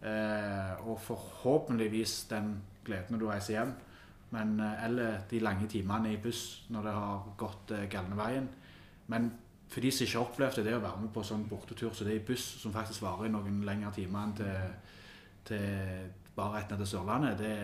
Eh, 0.00 0.88
og 0.88 1.00
forhåpentligvis 1.04 2.24
den 2.30 2.54
gleden 2.86 3.14
når 3.14 3.22
du 3.22 3.28
reiser 3.28 3.58
hjem. 3.58 3.76
Men, 4.30 4.60
eh, 4.60 4.84
eller 4.86 5.20
de 5.30 5.38
lange 5.44 5.68
timene 5.68 6.14
i 6.14 6.22
buss 6.22 6.64
når 6.70 6.88
det 6.88 6.96
har 6.96 7.30
gått 7.38 7.76
eh, 7.76 7.88
galne 7.90 8.16
veien. 8.16 8.48
Men 9.12 9.30
for 9.70 9.80
de 9.80 9.90
som 9.90 10.06
ikke 10.06 10.22
opplevde 10.22 10.64
det 10.66 10.74
å 10.74 10.82
være 10.82 11.02
med 11.04 11.12
på 11.14 11.22
sånn 11.26 11.44
bortetur, 11.50 11.92
så 11.94 12.06
det 12.06 12.14
er 12.14 12.22
i 12.22 12.26
buss 12.26 12.46
som 12.62 12.72
faktisk 12.74 13.04
varer 13.04 13.28
i 13.28 13.34
noen 13.34 13.60
lengre 13.66 13.92
timer 13.94 14.24
enn 14.24 14.32
til, 14.38 14.72
til 15.50 16.08
bare 16.40 16.56
rett 16.56 16.72
ned 16.72 16.82
til 16.82 16.90
Sørlandet, 16.94 17.38
det, 17.38 17.54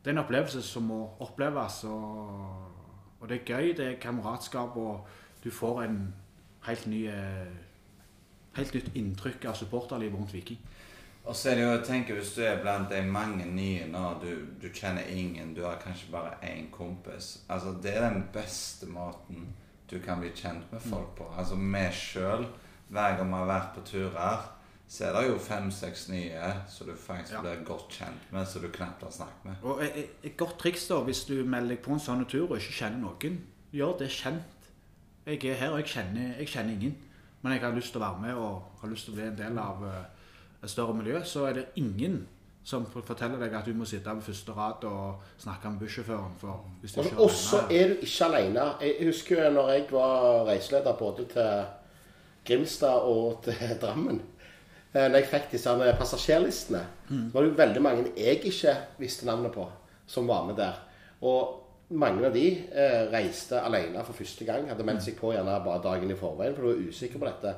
det 0.00 0.10
er 0.10 0.16
en 0.16 0.24
opplevelse 0.24 0.64
som 0.64 0.88
må 0.88 1.02
oppleves. 1.24 1.82
Og, 1.84 3.20
og 3.20 3.28
det 3.28 3.40
er 3.40 3.52
gøy, 3.52 3.70
det 3.76 3.86
er 3.90 4.00
kameratskap, 4.02 4.76
og 4.76 5.06
du 5.44 5.50
får 5.52 5.84
en 5.84 6.00
helt 6.64 6.86
ny 6.88 7.04
eh, 7.12 7.54
helt 8.58 8.74
nytt 8.74 8.94
inntrykk 8.96 9.48
av 9.50 9.58
supporterlivet 9.58 10.18
rundt 10.18 10.34
Viking. 10.34 10.60
Og 11.24 11.36
så 11.36 11.50
er 11.50 11.56
det 11.56 11.62
jo, 11.64 11.70
jeg 11.72 11.84
tenker 11.88 12.18
Hvis 12.18 12.34
du 12.36 12.42
er 12.44 12.58
blant 12.60 12.90
de 12.92 13.00
mange 13.08 13.46
nye 13.48 13.86
nå, 13.88 14.02
du, 14.20 14.32
du 14.60 14.68
kjenner 14.68 15.06
ingen, 15.08 15.54
du 15.56 15.62
har 15.64 15.78
kanskje 15.80 16.10
bare 16.12 16.34
én 16.44 16.68
kompis 16.70 17.38
Altså, 17.48 17.72
Det 17.82 17.94
er 17.96 18.10
den 18.10 18.26
beste 18.32 18.86
måten 18.86 19.54
du 19.90 19.98
kan 20.00 20.20
bli 20.20 20.30
kjent 20.34 20.70
med 20.72 20.80
folk 20.80 21.10
på. 21.16 21.26
Altså 21.36 21.56
meg 21.60 21.92
sjøl, 21.92 22.46
hver 22.88 23.16
gang 23.18 23.28
vi 23.28 23.36
har 23.36 23.50
vært 23.50 23.74
på 23.74 23.82
turer, 23.84 24.46
så 24.88 25.04
er 25.08 25.12
det 25.16 25.28
jo 25.30 25.38
fem-seks 25.38 26.08
nye 26.08 26.52
som 26.68 26.86
du 26.86 26.92
faktisk 26.94 27.32
Ja. 27.32 27.40
blir 27.40 27.64
godt 27.64 27.88
kjent 27.90 28.32
med, 28.32 28.46
som 28.46 28.62
du 28.62 28.68
knapt 28.68 29.02
har 29.02 29.10
snakket 29.10 29.44
med. 29.44 29.54
Og 29.62 29.82
et, 29.84 30.10
et 30.22 30.36
godt 30.36 30.58
triks 30.58 30.86
da, 30.88 31.00
hvis 31.00 31.24
du 31.24 31.34
melder 31.44 31.68
deg 31.74 31.82
på 31.82 31.92
en 31.92 31.98
sånn 32.00 32.26
tur 32.28 32.50
og 32.50 32.58
ikke 32.58 32.76
kjenner 32.82 32.98
noen, 33.00 33.40
gjør 33.72 33.96
det 33.98 34.10
kjent. 34.10 34.68
Jeg 35.26 35.44
er 35.44 35.54
her 35.54 35.70
og 35.72 35.78
jeg 35.80 35.86
kjenner, 35.94 36.34
jeg 36.38 36.48
kjenner 36.48 36.72
ingen, 36.76 36.94
men 37.42 37.52
jeg 37.52 37.60
har 37.64 37.72
lyst 37.74 37.92
til 37.92 38.02
å 38.02 38.04
være 38.04 38.20
med 38.20 38.34
og 38.34 38.62
har 38.82 38.88
lyst 38.92 39.04
til 39.08 39.14
å 39.14 39.16
bli 39.16 39.24
en 39.26 39.36
del 39.36 39.58
av 39.58 39.82
eh, 39.88 40.04
et 40.62 40.70
større 40.70 40.94
miljø. 40.94 41.22
Så 41.24 41.46
er 41.48 41.52
det 41.54 41.64
ingen 41.80 42.26
som 42.64 42.84
forteller 42.86 43.38
deg 43.40 43.52
at 43.56 43.64
du 43.68 43.72
må 43.76 43.84
sitte 43.88 44.12
på 44.16 44.22
første 44.24 44.52
rad 44.56 44.84
og 44.88 45.22
snakke 45.38 45.70
med 45.70 45.80
bussjåføren. 45.80 46.36
For 46.40 46.60
hvis 46.80 46.92
du 46.94 47.00
Og 47.00 47.06
ikke 47.06 47.24
er 47.24 47.28
så 47.28 47.58
alene- 47.58 47.80
er 47.80 47.88
du 47.88 47.94
ikke 48.06 48.24
alene. 48.28 48.68
Jeg 48.80 49.06
husker 49.08 49.42
jo 49.44 49.50
når 49.56 49.68
jeg 49.72 49.86
var 49.90 50.44
reiseleder 50.48 50.96
både 50.98 51.24
til 51.32 51.64
Grimstad 52.46 53.00
og 53.08 53.42
til 53.44 53.76
Drammen. 53.80 54.20
Eh, 54.94 55.08
Når 55.10 55.18
jeg 55.18 55.28
fikk 55.30 55.50
disse 55.52 55.74
passasjerlistene, 55.98 55.98
passasjerlistene, 55.98 56.84
så 57.08 57.34
var 57.34 57.42
det 57.42 57.50
jo 57.50 57.58
veldig 57.58 57.82
mange 57.82 58.06
jeg 58.16 58.40
ikke 58.44 58.76
visste 58.98 59.26
navnet 59.26 59.52
på, 59.52 59.66
som 60.06 60.28
var 60.28 60.46
med 60.46 60.56
der. 60.56 60.80
Og 61.20 61.60
mange 61.90 62.26
av 62.26 62.32
de 62.34 62.46
eh, 62.72 63.04
reiste 63.12 63.60
alene 63.60 64.04
for 64.04 64.16
første 64.16 64.44
gang. 64.44 64.68
Hadde 64.68 64.86
meldt 64.86 65.04
seg 65.04 65.18
på 65.18 65.34
gjerne 65.34 65.58
bare 65.64 65.82
dagen 65.84 66.10
i 66.10 66.18
forveien, 66.18 66.54
for 66.56 66.64
du 66.64 66.72
var 66.72 66.88
usikker 66.88 67.20
på 67.20 67.28
dette. 67.28 67.54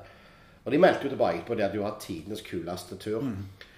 Og 0.65 0.73
de 0.73 0.83
meldte 0.83 1.07
jo 1.07 1.15
tilbake 1.15 1.45
på 1.47 1.55
det 1.55 1.65
at 1.69 1.75
du 1.75 1.83
har 1.85 1.97
tidenes 2.03 2.43
kuleste 2.43 2.99
tur. 2.99 3.23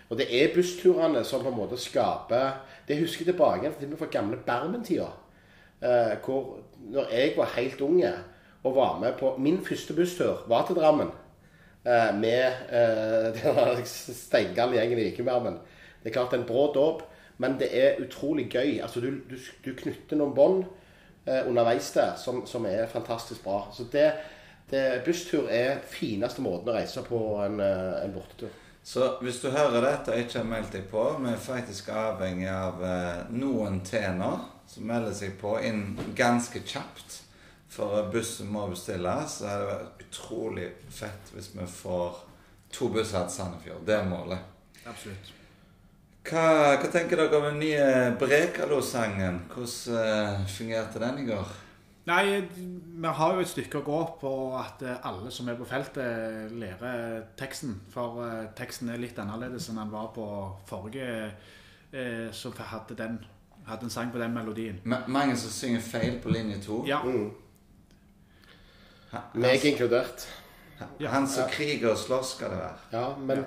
Og 0.09 0.16
det 0.16 0.27
er 0.33 0.55
bussturene 0.55 1.21
som 1.25 1.42
på 1.44 1.51
en 1.53 1.59
måte 1.59 1.77
skaper 1.77 2.62
Det 2.88 2.97
husker 2.97 3.27
jeg 3.27 3.35
tilbake 3.35 3.61
igjen 3.61 3.75
til 3.77 3.97
fra 4.01 4.09
gamle 4.12 4.38
Bermen-tida. 4.47 5.11
Eh, 5.83 6.16
hvor 6.25 6.59
når 6.90 7.12
jeg 7.12 7.35
var 7.37 7.53
helt 7.57 7.81
unge 7.81 8.12
og 8.64 8.75
var 8.75 8.99
med 8.99 9.12
på 9.21 9.37
Min 9.38 9.61
første 9.64 9.94
busstur 9.94 10.44
var 10.49 10.66
til 10.66 10.77
Drammen. 10.77 11.11
Eh, 11.84 12.14
med 12.14 12.46
eh, 12.70 13.76
den 13.76 13.86
steingale 13.86 14.76
gjengen 14.76 14.98
i 14.98 15.04
Vikingbermen. 15.04 15.60
Det 16.02 16.10
er 16.10 16.16
klart 16.18 16.34
en 16.34 16.46
brå 16.46 16.72
dåp, 16.74 17.02
men 17.38 17.58
det 17.58 17.70
er 17.72 18.00
utrolig 18.02 18.48
gøy. 18.50 18.80
Altså 18.82 19.00
Du, 19.00 19.10
du, 19.30 19.36
du 19.64 19.70
knytter 19.78 20.18
noen 20.18 20.34
bånd 20.34 20.64
eh, 21.26 21.46
underveis 21.46 21.90
der 21.94 22.16
som, 22.18 22.44
som 22.46 22.66
er 22.66 22.90
fantastisk 22.90 23.44
bra. 23.44 23.68
Så 23.72 23.86
det, 23.92 24.10
det 24.70 25.02
Busstur 25.06 25.48
er 25.50 25.78
fineste 25.86 26.42
måten 26.42 26.72
å 26.72 26.78
reise 26.78 27.04
på 27.06 27.20
en, 27.44 27.60
eh, 27.62 28.02
en 28.02 28.16
bortetur. 28.16 28.50
Så 28.88 29.04
hvis 29.20 29.40
du 29.42 29.50
hører 29.52 29.82
dette 29.84 30.14
og 30.14 30.20
ikke 30.22 30.38
har 30.40 30.48
meldt 30.48 30.74
deg 30.74 30.86
på, 30.90 31.02
vi 31.20 31.30
er 31.30 31.40
faktisk 31.42 31.90
avhengig 31.92 32.48
av 32.50 32.84
eh, 32.84 33.24
noen 33.36 33.82
tjener 33.86 34.46
som 34.68 34.86
melder 34.88 35.14
seg 35.16 35.34
på 35.40 35.58
inn 35.64 35.92
ganske 36.16 36.62
kjapt. 36.64 37.22
For 37.68 38.09
bussen 38.12 38.48
må 38.52 38.66
bestilles. 38.70 39.38
Så 39.38 39.44
det 39.48 39.66
vært 39.68 40.04
utrolig 40.09 40.68
fett 40.90 41.33
hvis 41.35 41.50
vi 41.54 41.66
får 41.68 42.22
to 42.72 42.88
busser 42.94 43.26
til 43.28 43.35
Sandefjord. 43.38 43.85
Det 43.88 43.94
er 43.98 44.09
målet. 44.09 44.38
Absolutt. 44.88 45.35
Hva, 46.28 46.42
hva 46.81 46.88
tenker 46.92 47.16
dere 47.16 47.38
om 47.38 47.46
den 47.48 47.61
nye 47.62 47.85
Brekalo-sangen? 48.20 49.38
Hvordan 49.54 49.96
eh, 50.02 50.46
fungerte 50.52 51.00
den 51.00 51.22
i 51.22 51.26
går? 51.31 51.54
Nei, 52.09 52.40
vi 52.57 53.11
har 53.18 53.35
jo 53.37 53.42
et 53.44 53.50
stykke 53.50 53.81
å 53.83 53.85
gå 53.85 53.98
på 54.20 54.33
at 54.57 54.83
eh, 54.85 54.98
alle 55.09 55.31
som 55.33 55.48
er 55.52 55.57
på 55.61 55.66
feltet, 55.68 56.52
lærer 56.57 57.22
teksten. 57.37 57.74
For 57.92 58.20
eh, 58.24 58.46
teksten 58.57 58.92
er 58.92 59.00
litt 59.00 59.18
annerledes 59.20 59.68
enn 59.72 59.81
den 59.81 59.92
var 59.92 60.09
på 60.16 60.24
forrige, 60.68 61.31
eh, 61.92 62.28
som 62.33 62.57
hadde, 62.57 62.96
den, 62.96 63.18
hadde 63.68 63.88
en 63.88 63.92
sang 63.92 64.12
på 64.12 64.20
den 64.20 64.33
melodien. 64.37 64.81
Ma- 64.88 65.04
Mange 65.09 65.37
som 65.37 65.52
synger 65.52 65.85
feil 65.85 66.16
på 66.24 66.33
linje 66.33 66.61
to. 66.64 66.83
Ja, 66.88 67.00
Ha- 67.04 67.28
Meg 69.38 69.64
inkludert. 69.64 70.27
Han 71.01 71.27
som 71.31 71.49
kriger 71.51 71.92
og 71.92 71.99
slåss, 71.99 72.37
skal 72.37 72.53
det 72.53 72.61
være. 72.61 72.87
Ja, 72.92 73.05
men, 73.18 73.44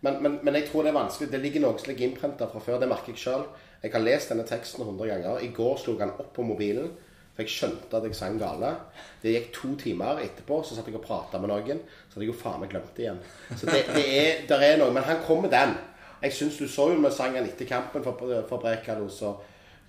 men, 0.00 0.22
men, 0.22 0.38
men 0.44 0.58
jeg 0.58 0.68
tror 0.68 0.86
det 0.86 0.92
er 0.92 0.98
vanskelig. 1.00 1.30
Det 1.32 1.40
ligger 1.42 1.64
noe 1.64 1.78
som 1.80 1.90
ligger 1.90 2.08
innprenta 2.08 2.48
fra 2.50 2.62
før. 2.62 2.80
Det 2.82 2.88
merker 2.90 3.14
jeg 3.14 3.22
sjøl. 3.24 3.46
Jeg 3.82 3.94
har 3.94 4.04
lest 4.04 4.32
denne 4.32 4.46
teksten 4.48 4.84
100 4.84 5.08
ganger. 5.08 5.44
I 5.44 5.52
går 5.56 5.78
slo 5.80 5.96
han 6.00 6.12
opp 6.12 6.34
på 6.36 6.44
mobilen, 6.44 6.90
for 7.34 7.42
jeg 7.46 7.54
skjønte 7.54 7.96
at 7.96 8.06
jeg 8.06 8.18
sang 8.18 8.36
gale. 8.40 8.74
Det 9.22 9.34
gikk 9.34 9.52
to 9.56 9.72
timer 9.80 10.20
etterpå, 10.22 10.60
så 10.62 10.76
satt 10.76 10.90
jeg 10.90 10.98
og 11.00 11.06
prata 11.06 11.40
med 11.40 11.52
noen. 11.52 11.80
Så 12.06 12.18
hadde 12.18 12.26
jeg 12.26 12.34
jo 12.34 12.40
faen 12.42 12.60
meg 12.62 12.74
glemt 12.74 12.92
det 12.96 13.06
igjen. 13.06 13.22
Så 13.54 13.70
det, 13.70 13.86
det 13.94 14.04
er, 14.18 14.42
der 14.50 14.66
er 14.68 14.82
noe. 14.82 14.92
Men 14.94 15.08
han 15.08 15.24
kom 15.26 15.42
med 15.46 15.54
den. 15.56 15.74
Jeg 16.20 16.36
syns 16.36 16.58
du 16.60 16.66
så 16.68 16.90
jo 16.92 17.00
vi 17.00 17.10
sang 17.16 17.32
den 17.32 17.48
etter 17.48 17.68
kampen 17.68 18.04
for, 18.04 18.20
for 18.48 18.60
Brekalo, 18.60 19.08
så 19.08 19.32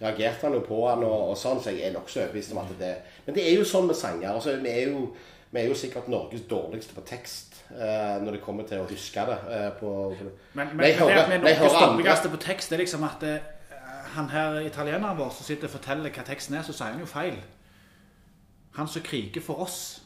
reagerte 0.01 0.47
han 0.47 0.55
jo 0.55 0.61
på 0.65 0.77
han 0.87 1.03
og, 1.03 1.33
og 1.33 1.35
sånn, 1.37 1.59
så 1.61 1.73
jeg 1.75 1.89
er 1.89 1.97
nokså 1.97 2.23
overbevist 2.23 2.55
om 2.55 2.61
at 2.63 2.71
det 2.79 2.93
Men 3.25 3.37
det 3.37 3.45
er 3.47 3.55
jo 3.59 3.67
sånn 3.67 3.87
med 3.89 3.97
sanger. 3.99 4.33
Altså, 4.33 4.55
vi, 4.63 4.69
er 4.71 4.89
jo, 4.89 5.05
vi 5.51 5.61
er 5.61 5.69
jo 5.69 5.77
sikkert 5.77 6.09
Norges 6.11 6.43
dårligste 6.49 6.97
på 6.97 7.05
tekst 7.07 7.61
eh, 7.69 8.17
når 8.23 8.37
det 8.37 8.43
kommer 8.43 8.67
til 8.67 8.83
å 8.83 8.89
huske 8.89 9.25
det. 9.29 9.39
Eh, 9.55 9.69
på, 9.79 9.95
på 10.17 10.29
Men, 10.57 10.75
men 10.75 10.85
jeg 10.87 10.99
det 10.99 11.17
at 11.17 11.29
vi 11.29 11.37
er 11.37 11.43
Norges 11.45 11.79
dårligste 11.79 12.33
på 12.33 12.43
tekst, 12.47 12.69
det 12.71 12.79
er 12.79 12.85
liksom 12.85 13.07
at 13.07 13.25
det, 13.25 13.39
han 14.15 14.29
her 14.29 14.59
italieneren 14.65 15.17
vår 15.17 15.29
som 15.35 15.47
sitter 15.47 15.69
og 15.69 15.75
forteller 15.77 16.11
hva 16.11 16.23
teksten 16.27 16.57
er, 16.57 16.65
så 16.67 16.75
sier 16.75 16.95
han 16.95 17.03
jo 17.03 17.09
feil. 17.09 17.37
Han 18.75 18.87
som 18.87 19.03
kriger 19.03 19.43
for 19.43 19.63
oss. 19.63 20.00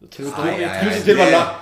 Nei, 0.00 0.08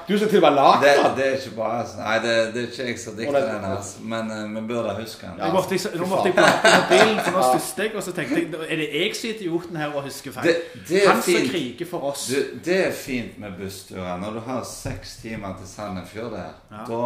du 0.09 0.19
som 0.19 0.29
til 0.29 0.45
og 0.45 0.53
med 0.53 0.57
med 0.57 0.83
Det, 0.83 0.95
den! 1.05 1.13
det 1.17 1.27
er 1.27 1.35
ikke 1.39 1.53
bare 1.57 1.85
sånn. 1.87 2.01
Nei, 2.03 2.15
det, 2.25 2.33
det 2.55 2.63
er 2.63 2.67
ikke 2.67 2.87
jeg 2.89 2.99
som 2.99 3.15
dikter 3.19 3.47
den, 3.47 3.67
altså. 3.69 4.01
men 4.11 4.33
uh, 4.33 4.41
vi 4.57 4.63
burde 4.73 4.95
huske 4.99 5.29
den. 5.29 5.37
Nå 5.39 5.51
måtte 5.55 5.79
jeg, 5.79 6.01
måtte 6.11 6.33
jeg 6.33 6.35
på 6.35 6.73
mobilen, 6.75 7.21
for 7.21 7.37
nå 7.39 7.45
stusset 7.53 7.83
jeg, 7.85 7.93
og 7.95 8.03
så 8.03 8.15
tenkte 8.17 8.41
jeg 8.41 8.49
er 8.67 8.83
det 8.83 8.89
jeg 8.91 9.13
som 9.15 9.29
er 9.29 9.37
idioten 9.37 9.79
her 9.79 9.95
og 9.95 10.09
husker 10.09 10.35
feil? 10.35 10.51
Det, 10.51 10.83
det 10.89 11.05
er 11.05 11.13
han 11.13 11.23
som 11.23 11.47
kriger 11.53 11.91
for 11.93 12.09
oss. 12.11 12.27
Du, 12.33 12.59
det 12.67 12.81
er 12.89 12.99
fint 13.05 13.39
med 13.39 13.55
bussturer. 13.61 14.19
Når 14.25 14.41
du 14.41 14.43
har 14.51 14.67
seks 14.67 15.17
timer 15.23 15.55
til 15.61 15.71
Sandefjord 15.71 16.35
der, 16.35 16.53
Ja. 16.75 16.83
da 16.91 17.03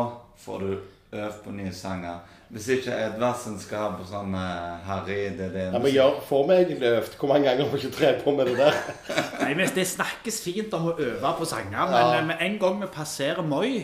får 0.46 0.64
du 0.64 0.72
øvd 1.12 1.38
på 1.44 1.54
nye 1.60 1.74
sanger. 1.76 2.24
Hvis 2.50 2.68
ikke 2.72 2.94
Edvardsen 2.96 3.58
skal 3.60 3.78
ha 3.82 3.88
på 3.98 4.04
sånn 4.08 4.32
uh, 4.32 4.78
Harry 4.86 5.18
det, 5.36 5.50
det, 5.52 5.66
Ja, 5.74 5.78
men 5.84 5.92
gjør, 5.92 6.14
får 6.28 6.46
vi 6.48 6.54
egentlig 6.62 6.88
øvd? 6.94 7.16
Hvor 7.20 7.28
mange 7.28 7.44
ganger 7.50 7.64
har 7.66 7.72
vi 7.74 7.80
ikke 7.82 7.96
trent 7.98 8.22
på 8.24 8.32
med 8.38 8.46
det 8.48 8.54
der? 8.56 8.78
Nei, 9.42 9.50
men 9.58 9.68
Det 9.76 9.84
snakkes 9.90 10.40
fint 10.46 10.72
om 10.78 10.86
å 10.88 10.94
øve 10.96 11.32
på 11.42 11.48
sanger, 11.50 11.82
men 11.92 11.98
Ja. 11.98 12.14
eh, 12.18 12.26
med 12.30 12.36
en 12.46 12.56
gang 12.62 12.80
vi 12.80 12.88
passerer 12.94 13.42
Moi, 13.44 13.82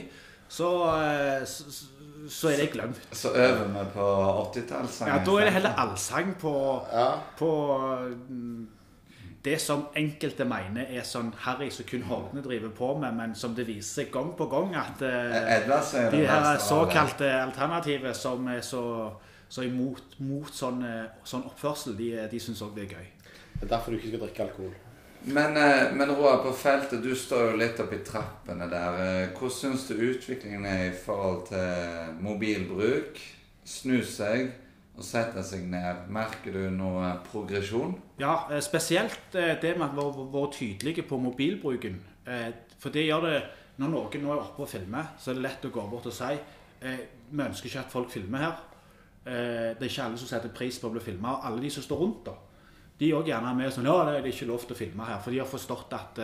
så, 0.48 0.70
eh, 0.96 1.44
så, 1.44 1.64
så 2.30 2.48
er 2.54 2.62
det 2.62 2.70
glemt. 2.72 3.00
Så 3.12 3.34
øver 3.36 3.68
vi 3.74 3.84
på 3.92 4.08
80-tallssanger. 4.48 5.12
Ja, 5.12 5.24
Da 5.28 5.36
er 5.40 5.44
det 5.50 5.52
heller 5.58 5.74
allsang 5.84 6.32
på, 6.40 6.54
Ja. 6.92 7.10
på 7.36 7.50
det 9.44 9.58
som 9.60 9.82
enkelte 9.96 10.46
mener 10.48 10.88
er 10.88 11.04
sånn 11.04 11.28
harry 11.44 11.68
som 11.72 11.84
kun 11.88 12.06
Horne 12.08 12.40
driver 12.44 12.70
på 12.72 12.94
med, 13.00 13.12
men 13.16 13.34
som 13.36 13.52
det 13.56 13.66
viser 13.68 14.04
seg 14.04 14.12
gang 14.14 14.30
på 14.38 14.46
gang 14.48 14.72
at 14.80 15.02
uh, 15.04 16.08
de 16.14 16.22
her 16.24 16.56
såkalte 16.62 17.28
alternativet 17.42 18.16
som 18.16 18.48
er 18.48 18.62
så, 18.64 18.84
så 19.48 19.66
imot 19.66 20.16
mot 20.24 20.48
sånn, 20.48 20.80
eh, 20.88 21.20
sånn 21.28 21.44
oppførsel, 21.50 21.92
de, 21.98 22.14
de 22.30 22.40
syns 22.40 22.64
òg 22.64 22.72
det 22.78 22.86
er 22.86 22.96
gøy. 22.96 23.12
Det 23.58 23.66
er 23.66 23.74
derfor 23.76 23.92
du 23.92 24.00
ikke 24.00 24.14
skal 24.14 24.24
drikke 24.24 24.48
alkohol. 24.48 24.72
Men, 25.24 25.56
eh, 25.56 25.92
men 25.92 26.16
Roar, 26.16 26.40
på 26.44 26.52
feltet, 26.56 27.04
du 27.04 27.14
står 27.16 27.50
jo 27.50 27.60
litt 27.60 27.78
oppi 27.80 28.00
trappene 28.04 28.66
der. 28.68 28.98
Eh, 29.04 29.30
Hvordan 29.36 29.56
syns 29.56 29.86
du 29.88 29.94
utviklingen 29.96 30.66
er 30.68 30.88
i 30.88 30.98
forhold 31.04 31.46
til 31.52 32.18
mobilbruk? 32.24 33.20
Snu 33.64 34.02
seg 34.04 34.52
og 34.94 35.02
sette 35.02 35.42
seg 35.42 35.64
ned. 35.70 36.06
Merker 36.14 36.54
du 36.54 36.68
noe 36.74 37.10
progresjon? 37.26 37.96
Ja, 38.20 38.44
eh, 38.50 38.62
spesielt 38.62 39.34
eh, 39.34 39.56
det 39.60 39.74
med 39.78 39.88
at 39.88 39.96
vi 39.96 40.04
har 40.04 40.28
vært 40.36 40.58
tydelige 40.58 41.06
på 41.08 41.18
mobilbruken. 41.18 41.98
Eh, 42.26 42.50
For 42.78 42.90
det 42.94 43.06
gjør 43.06 43.28
det 43.28 43.42
Når 43.76 43.90
noen 43.90 44.22
nå 44.22 44.30
er 44.30 44.38
oppe 44.38 44.62
og 44.62 44.68
filmer, 44.70 45.08
så 45.18 45.32
er 45.32 45.34
det 45.34 45.42
lett 45.42 45.64
å 45.66 45.70
gå 45.74 45.82
bort 45.90 46.06
og 46.06 46.12
si 46.14 46.36
vi 46.84 47.42
ønsker 47.42 47.66
ikke 47.66 47.80
at 47.80 47.90
folk 47.90 48.10
filmer 48.12 48.38
her. 48.38 48.58
Det 49.24 49.82
er 49.82 49.88
ikke 49.88 50.04
alle 50.04 50.18
som 50.20 50.28
setter 50.28 50.52
pris 50.54 50.78
på 50.78 50.86
å 50.86 50.92
bli 50.92 51.00
filma. 51.02 51.40
Alle 51.42 51.62
de 51.62 51.70
som 51.72 51.82
står 51.82 51.98
rundt, 51.98 52.28
da. 52.28 52.34
De 53.00 53.08
er 53.08 53.16
også 53.16 53.32
gjerne 53.32 53.54
med 53.56 53.72
sånn 53.74 53.88
Ja, 53.88 53.96
det 54.04 54.20
er 54.20 54.28
ikke 54.30 54.46
lov 54.46 54.62
til 54.62 54.76
å 54.76 54.78
filme 54.78 55.08
her. 55.08 55.18
For 55.24 55.34
de 55.34 55.40
har 55.40 55.48
forstått 55.50 55.96
at 55.96 56.20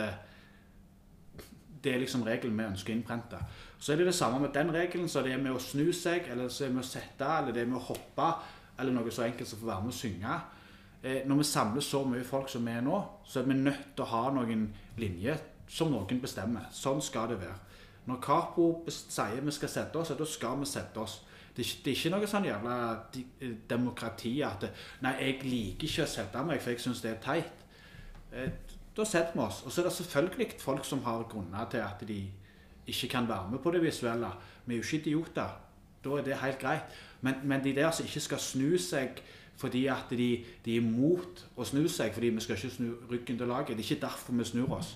det 1.81 1.95
er 1.95 2.01
liksom 2.03 2.23
regelen 2.23 2.57
vi 2.57 2.67
ønsker 2.69 2.93
å 2.93 2.95
innprente. 2.95 3.39
Så 3.81 3.93
er 3.93 4.01
det 4.01 4.11
det 4.11 4.15
samme 4.15 4.39
med 4.43 4.53
den 4.53 4.71
regelen, 4.73 5.09
så 5.09 5.23
det 5.25 5.33
er 5.33 5.41
med 5.41 5.55
å 5.55 5.61
snu 5.61 5.89
seg, 5.95 6.27
eller 6.31 6.51
så 6.53 6.65
er 6.65 6.69
det 6.71 6.77
med 6.77 6.85
å 6.85 6.91
sette, 6.91 7.29
eller 7.39 7.55
det 7.55 7.63
er 7.63 7.71
med 7.71 7.79
å 7.81 7.87
hoppe, 7.87 8.27
eller 8.79 8.93
noe 8.95 9.11
så 9.11 9.25
enkelt 9.25 9.49
som 9.49 9.59
å 9.59 9.61
få 9.61 9.71
være 9.71 9.85
med 9.85 9.93
å 9.93 9.97
synge. 9.97 10.39
Eh, 11.03 11.21
når 11.25 11.41
vi 11.41 11.47
samler 11.49 11.81
så 11.81 12.03
mye 12.05 12.23
folk 12.23 12.49
som 12.49 12.65
vi 12.65 12.71
er 12.71 12.85
nå, 12.85 12.99
så 13.25 13.41
er 13.41 13.49
vi 13.49 13.57
nødt 13.57 13.95
til 13.95 14.05
å 14.05 14.11
ha 14.11 14.23
noen 14.35 14.67
linjer 15.01 15.41
som 15.67 15.91
noen 15.91 16.21
bestemmer. 16.21 16.67
Sånn 16.75 17.01
skal 17.01 17.31
det 17.31 17.39
være. 17.41 17.57
Når 18.05 18.21
Capo 18.21 18.67
sier 18.89 19.41
vi 19.41 19.53
skal 19.53 19.69
sette 19.69 20.01
oss, 20.01 20.13
da 20.17 20.25
skal 20.25 20.59
vi 20.59 20.65
sette 20.69 20.99
oss. 21.01 21.21
Det 21.55 21.65
er 21.65 21.91
ikke 21.91 22.11
noe 22.13 22.27
sånn 22.29 22.47
jævla 22.47 22.75
eh, 23.17 23.55
demokrati 23.69 24.37
at 24.45 24.69
Nei, 25.03 25.15
jeg 25.19 25.41
liker 25.43 25.87
ikke 25.89 26.05
å 26.05 26.11
sette 26.13 26.43
meg, 26.47 26.61
for 26.61 26.71
jeg 26.71 26.83
syns 26.83 27.01
det 27.03 27.15
er 27.15 27.25
teit. 27.25 27.65
Eh, 28.31 28.51
Da 28.91 29.05
setter 29.07 29.31
vi 29.33 29.39
oss. 29.39 29.61
Og 29.63 29.71
så 29.71 29.81
er 29.81 29.85
det 29.87 29.93
selvfølgelig 29.95 30.47
folk 30.59 30.85
som 30.85 30.99
har 31.05 31.23
grunner 31.31 31.67
til 31.71 31.79
at 31.79 32.01
de 32.07 32.25
ikke 32.87 33.07
kan 33.07 33.27
være 33.27 33.51
med 33.51 33.59
på 33.63 33.71
det 33.71 33.81
visuelle. 33.81 34.27
Vi 34.65 34.73
er 34.75 34.81
jo 34.81 34.83
ikke 34.83 34.97
idioter. 34.99 35.53
Da 36.03 36.17
er 36.17 36.25
det 36.25 36.37
helt 36.41 36.59
greit. 36.59 36.97
Men, 37.21 37.41
men 37.43 37.63
de 37.63 37.75
der 37.75 37.91
som 37.91 38.05
ikke 38.05 38.23
skal 38.27 38.39
snu 38.41 38.77
seg 38.81 39.21
fordi 39.61 39.85
at 39.93 40.09
de, 40.09 40.43
de 40.65 40.73
er 40.73 40.81
imot 40.81 41.43
å 41.55 41.65
snu 41.67 41.83
seg, 41.91 42.15
fordi 42.15 42.31
vi 42.33 42.41
skal 42.41 42.57
ikke 42.57 42.73
snu 42.73 42.87
ryggen 43.11 43.37
til 43.37 43.51
laget. 43.51 43.75
Det 43.77 43.83
er 43.83 43.91
ikke 43.91 44.07
derfor 44.07 44.33
vi 44.33 44.47
snur 44.49 44.73
oss. 44.73 44.95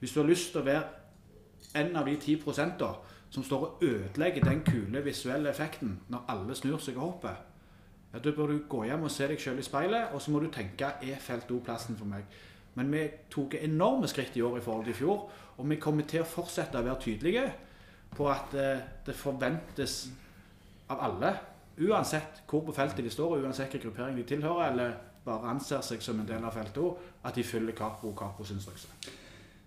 Hvis 0.00 0.12
du 0.12 0.20
har 0.20 0.28
lyst 0.28 0.50
til 0.52 0.60
å 0.60 0.66
være 0.66 1.80
en 1.80 1.96
av 1.96 2.04
de 2.04 2.18
ti 2.20 2.36
prosenter 2.36 2.98
som 3.32 3.46
står 3.46 3.64
og 3.64 3.84
ødelegger 3.86 4.44
den 4.44 4.60
kule 4.66 5.00
visuelle 5.06 5.48
effekten 5.50 5.96
når 6.12 6.26
alle 6.34 6.56
snur 6.58 6.82
seg 6.84 6.98
og 6.98 7.06
hopper, 7.06 7.38
ja, 8.12 8.20
da 8.20 8.34
bør 8.36 8.52
du 8.52 8.58
gå 8.68 8.84
hjem 8.86 9.08
og 9.08 9.10
se 9.10 9.26
deg 9.30 9.40
selv 9.40 9.58
i 9.58 9.66
speilet, 9.66 10.12
og 10.12 10.22
så 10.22 10.30
må 10.30 10.42
du 10.42 10.50
tenke 10.52 10.92
er 11.02 11.22
felt 11.22 11.50
O 11.50 11.62
plassen 11.64 11.96
for 11.98 12.06
meg? 12.06 12.28
Men 12.78 12.92
vi 12.92 13.06
tok 13.30 13.56
enorme 13.58 14.10
skritt 14.10 14.36
i 14.36 14.42
år 14.44 14.58
i 14.58 14.62
forhold 14.62 14.84
til 14.84 14.94
i 14.94 14.98
fjor, 14.98 15.24
og 15.56 15.70
vi 15.70 15.80
kommer 15.82 16.06
til 16.10 16.22
å 16.22 16.28
fortsette 16.28 16.78
å 16.78 16.86
være 16.86 17.00
tydelige 17.02 17.48
på 18.14 18.28
at 18.30 18.54
eh, 18.58 18.86
det 19.06 19.16
forventes 19.18 19.96
av 20.90 21.02
alle, 21.08 21.32
uansett 21.78 22.44
hvor 22.50 22.64
på 22.66 22.74
feltet 22.76 23.04
de 23.04 23.10
står, 23.10 23.36
og 23.36 23.44
uansett 23.44 23.72
hvilken 23.72 23.90
gruppering 23.90 24.16
de 24.18 24.28
tilhører, 24.28 24.70
eller 24.70 24.96
bare 25.24 25.50
anser 25.54 25.82
seg 25.82 26.02
som 26.04 26.20
en 26.20 26.28
del 26.28 26.44
av 26.44 26.54
feltet 26.54 26.82
òg, 26.82 26.96
at 27.24 27.36
de 27.36 27.44
følger 27.46 27.76
Capo 27.76 28.10
og 28.10 28.18
Capos 28.18 28.52
instrukser. 28.54 28.90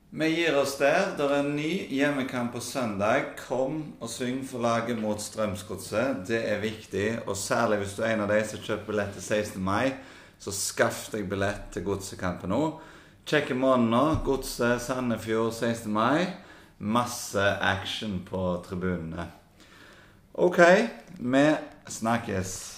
Vi 0.09 0.27
gir 0.31 0.55
oss 0.55 0.77
der. 0.79 1.09
Det 1.17 1.25
er 1.25 1.41
en 1.41 1.55
ny 1.57 1.71
hjemmekamp 1.91 2.53
på 2.55 2.61
søndag. 2.63 3.33
Kom 3.41 3.81
og 3.99 4.07
syng 4.07 4.39
for 4.47 4.63
laget 4.63 4.95
mot 5.01 5.19
Strømsgodset. 5.19 6.21
Det 6.29 6.39
er 6.47 6.61
viktig. 6.63 7.07
Og 7.27 7.35
særlig 7.35 7.81
hvis 7.81 7.97
du 7.97 8.05
er 8.05 8.13
en 8.13 8.23
av 8.23 8.31
de 8.31 8.37
som 8.47 8.61
kjøper 8.63 8.87
billett 8.87 9.11
til 9.17 9.25
16. 9.25 9.59
mai, 9.59 9.91
så 10.39 10.53
skaff 10.55 11.09
deg 11.11 11.27
billett 11.27 11.67
til 11.75 11.83
Godsekampen 11.89 12.53
nå. 12.55 12.61
Sjekk 13.27 13.51
i 13.51 13.59
måneden 13.59 13.91
nå. 13.91 14.03
Godset 14.23 14.79
Sandefjord 14.85 15.51
16. 15.51 15.91
mai. 15.91 16.23
Masse 16.79 17.43
action 17.59 18.21
på 18.23 18.45
tribunene. 18.63 19.27
OK, 20.39 20.61
vi 21.19 21.45
snakkes. 21.91 22.76